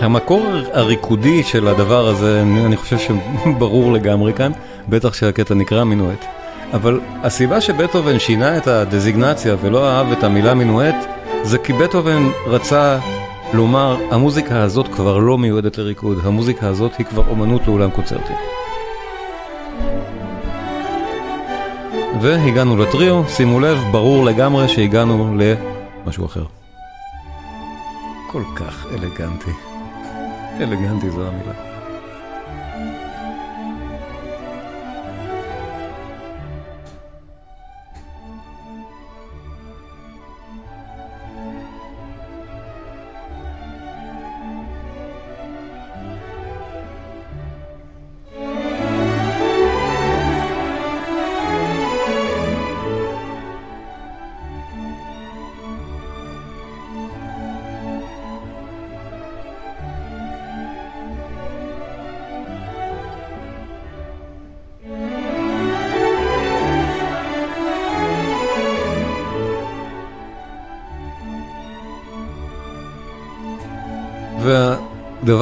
[0.00, 4.52] המקור הריקודי של הדבר הזה, אני חושב שברור לגמרי כאן,
[4.88, 6.24] בטח שהקטע נקרא מינואט.
[6.72, 10.94] אבל הסיבה שבטהובן שינה את הדזיגנציה ולא אהב את המילה מינואט,
[11.42, 12.98] זה כי בטהובן רצה
[13.54, 18.36] לומר, המוזיקה הזאת כבר לא מיועדת לריקוד, המוזיקה הזאת היא כבר אומנות לאולם קונצרטים.
[22.20, 26.44] והגענו לטריו, שימו לב, ברור לגמרי שהגענו למשהו אחר.
[28.30, 29.65] כל כך אלגנטי.
[30.60, 31.65] אלגנטי זו המילה.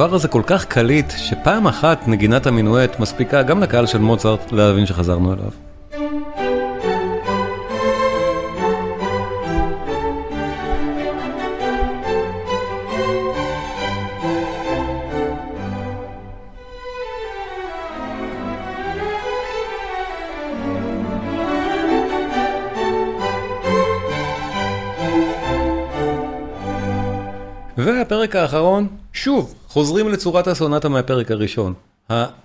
[0.05, 4.85] והדבר הזה כל כך קליט, שפעם אחת נגינת המינואט מספיקה גם לקהל של מוצרט להבין
[4.85, 5.49] שחזרנו אליו.
[27.77, 31.73] והפרק האחרון, שוב, חוזרים לצורת הסונטה מהפרק הראשון.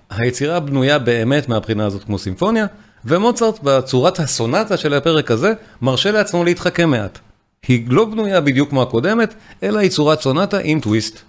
[0.09, 2.65] היצירה בנויה באמת מהבחינה הזאת כמו סימפוניה,
[3.05, 7.19] ומוצרט בצורת הסונטה של הפרק הזה, מרשה לעצמו להתחכם מעט.
[7.67, 11.19] היא לא בנויה בדיוק כמו הקודמת, אלא היא צורת סונטה עם טוויסט.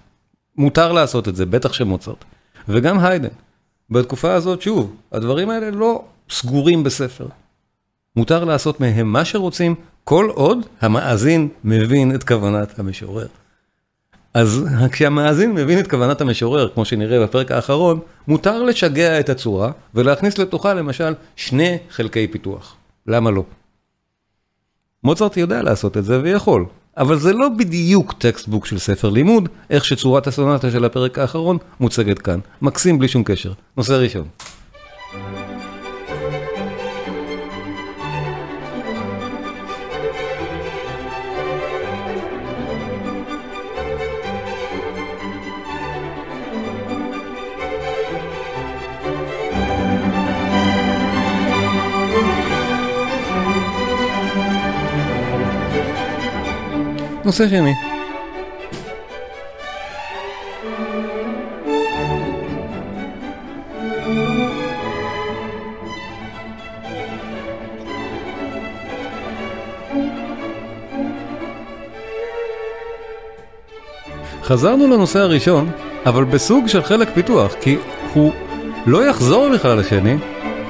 [0.57, 2.25] מותר לעשות את זה, בטח שמוצרט.
[2.67, 3.33] וגם היידן.
[3.89, 7.27] בתקופה הזאת, שוב, הדברים האלה לא סגורים בספר.
[8.15, 13.27] מותר לעשות מהם מה שרוצים, כל עוד המאזין מבין את כוונת המשורר.
[14.33, 20.37] אז כשהמאזין מבין את כוונת המשורר, כמו שנראה בפרק האחרון, מותר לשגע את הצורה ולהכניס
[20.37, 22.75] לתוכה למשל שני חלקי פיתוח.
[23.07, 23.43] למה לא?
[25.03, 26.65] מוצרט יודע לעשות את זה ויכול,
[26.97, 32.19] אבל זה לא בדיוק textbook של ספר לימוד, איך שצורת הסונטה של הפרק האחרון מוצגת
[32.19, 32.39] כאן.
[32.61, 33.53] מקסים בלי שום קשר.
[33.77, 34.27] נושא ראשון.
[57.25, 57.73] נושא שני.
[74.43, 75.71] חזרנו לנושא הראשון,
[76.05, 77.77] אבל בסוג של חלק פיתוח, כי
[78.13, 78.31] הוא
[78.85, 80.15] לא יחזור בכלל לשני,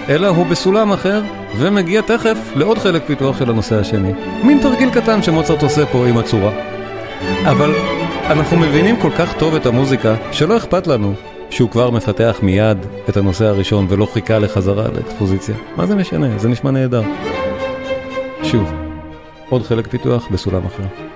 [0.10, 1.22] אלא הוא בסולם אחר,
[1.58, 4.12] ומגיע תכף לעוד חלק פיתוח של הנושא השני.
[4.44, 6.52] מין תרגיל קטן שמוצרט עושה פה עם הצורה.
[7.46, 7.74] אבל
[8.26, 11.14] אנחנו מבינים כל כך טוב את המוזיקה, שלא אכפת לנו
[11.50, 12.78] שהוא כבר מפתח מיד
[13.10, 15.56] את הנושא הראשון ולא חיכה לחזרה לאקספוזיציה.
[15.76, 16.38] מה זה משנה?
[16.38, 17.02] זה נשמע נהדר.
[18.44, 18.72] שוב,
[19.50, 21.13] עוד חלק פיתוח בסולם אחר.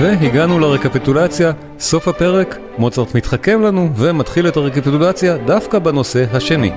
[0.00, 6.72] והגענו לרקפיטולציה, סוף הפרק, מוצרט מתחכם לנו ומתחיל את הרקפיטולציה דווקא בנושא השני.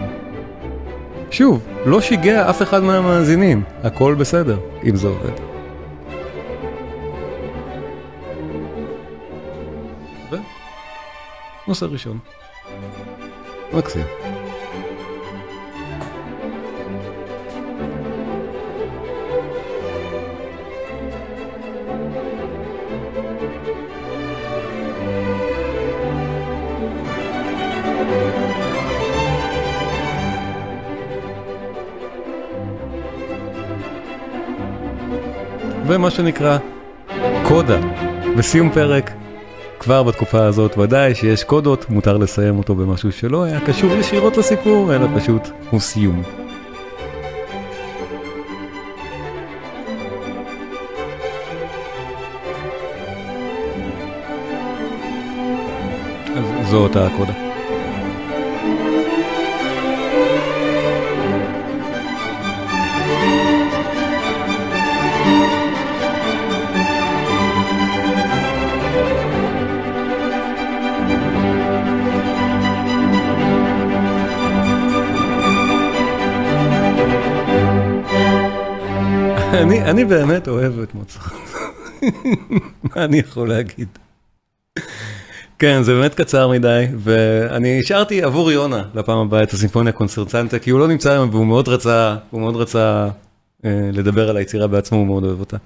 [1.32, 5.32] שוב, לא שיגע אף אחד מהמאזינים, הכל בסדר, אם זה עובד.
[10.32, 10.36] ו...
[11.68, 12.20] נושא ראשון.
[13.74, 14.23] מקסים.
[35.94, 36.58] ומה שנקרא
[37.48, 37.80] קודה.
[38.38, 39.12] בסיום פרק,
[39.80, 44.96] כבר בתקופה הזאת ודאי שיש קודות, מותר לסיים אותו במשהו שלא היה קשור ישירות לסיפור,
[44.96, 46.24] אלא פשוט הוא סיום.
[56.64, 57.53] זו אותה הקודה.
[79.64, 81.34] אני, אני באמת אוהב את מוצרט.
[82.84, 83.88] מה אני יכול להגיד?
[85.60, 90.70] כן, זה באמת קצר מדי, ואני השארתי עבור יונה לפעם הבאה את הסימפוניה קונצרטנטה, כי
[90.70, 93.10] הוא לא נמצא היום והוא מאוד רצה, הוא מאוד רצה
[93.66, 95.58] אה, לדבר על היצירה בעצמו, הוא מאוד אוהב אותה.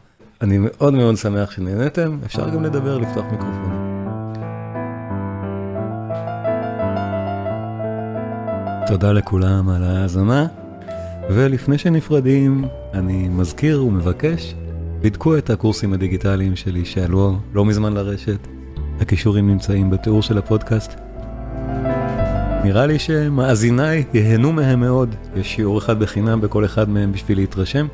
[0.42, 3.88] אני מאוד מאוד שמח שנהנתם, אפשר גם לדבר, לפתוח מיקרופון.
[8.88, 10.67] תודה לכולם על ההאזנה.
[11.30, 14.56] ולפני שנפרדים, אני מזכיר ומבקש,
[15.02, 18.48] בדקו את הקורסים הדיגיטליים שלי שעלו לא מזמן לרשת.
[19.02, 20.94] הכישורים נמצאים בתיאור של הפודקאסט.
[22.64, 27.88] נראה לי שמאזיניי ייהנו מהם מאוד, יש שיעור אחד בחינם בכל אחד מהם בשביל להתרשם.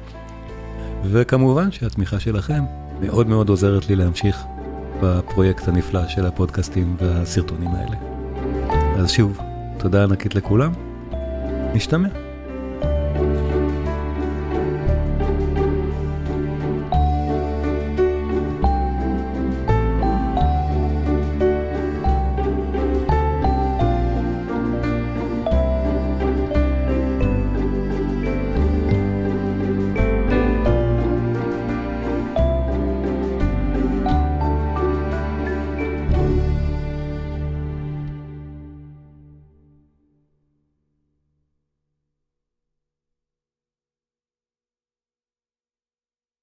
[1.05, 2.63] וכמובן שהתמיכה שלכם
[3.01, 4.43] מאוד מאוד עוזרת לי להמשיך
[5.01, 7.95] בפרויקט הנפלא של הפודקאסטים והסרטונים האלה.
[8.97, 9.39] אז שוב,
[9.77, 10.71] תודה ענקית לכולם,
[11.73, 12.22] נשתמע.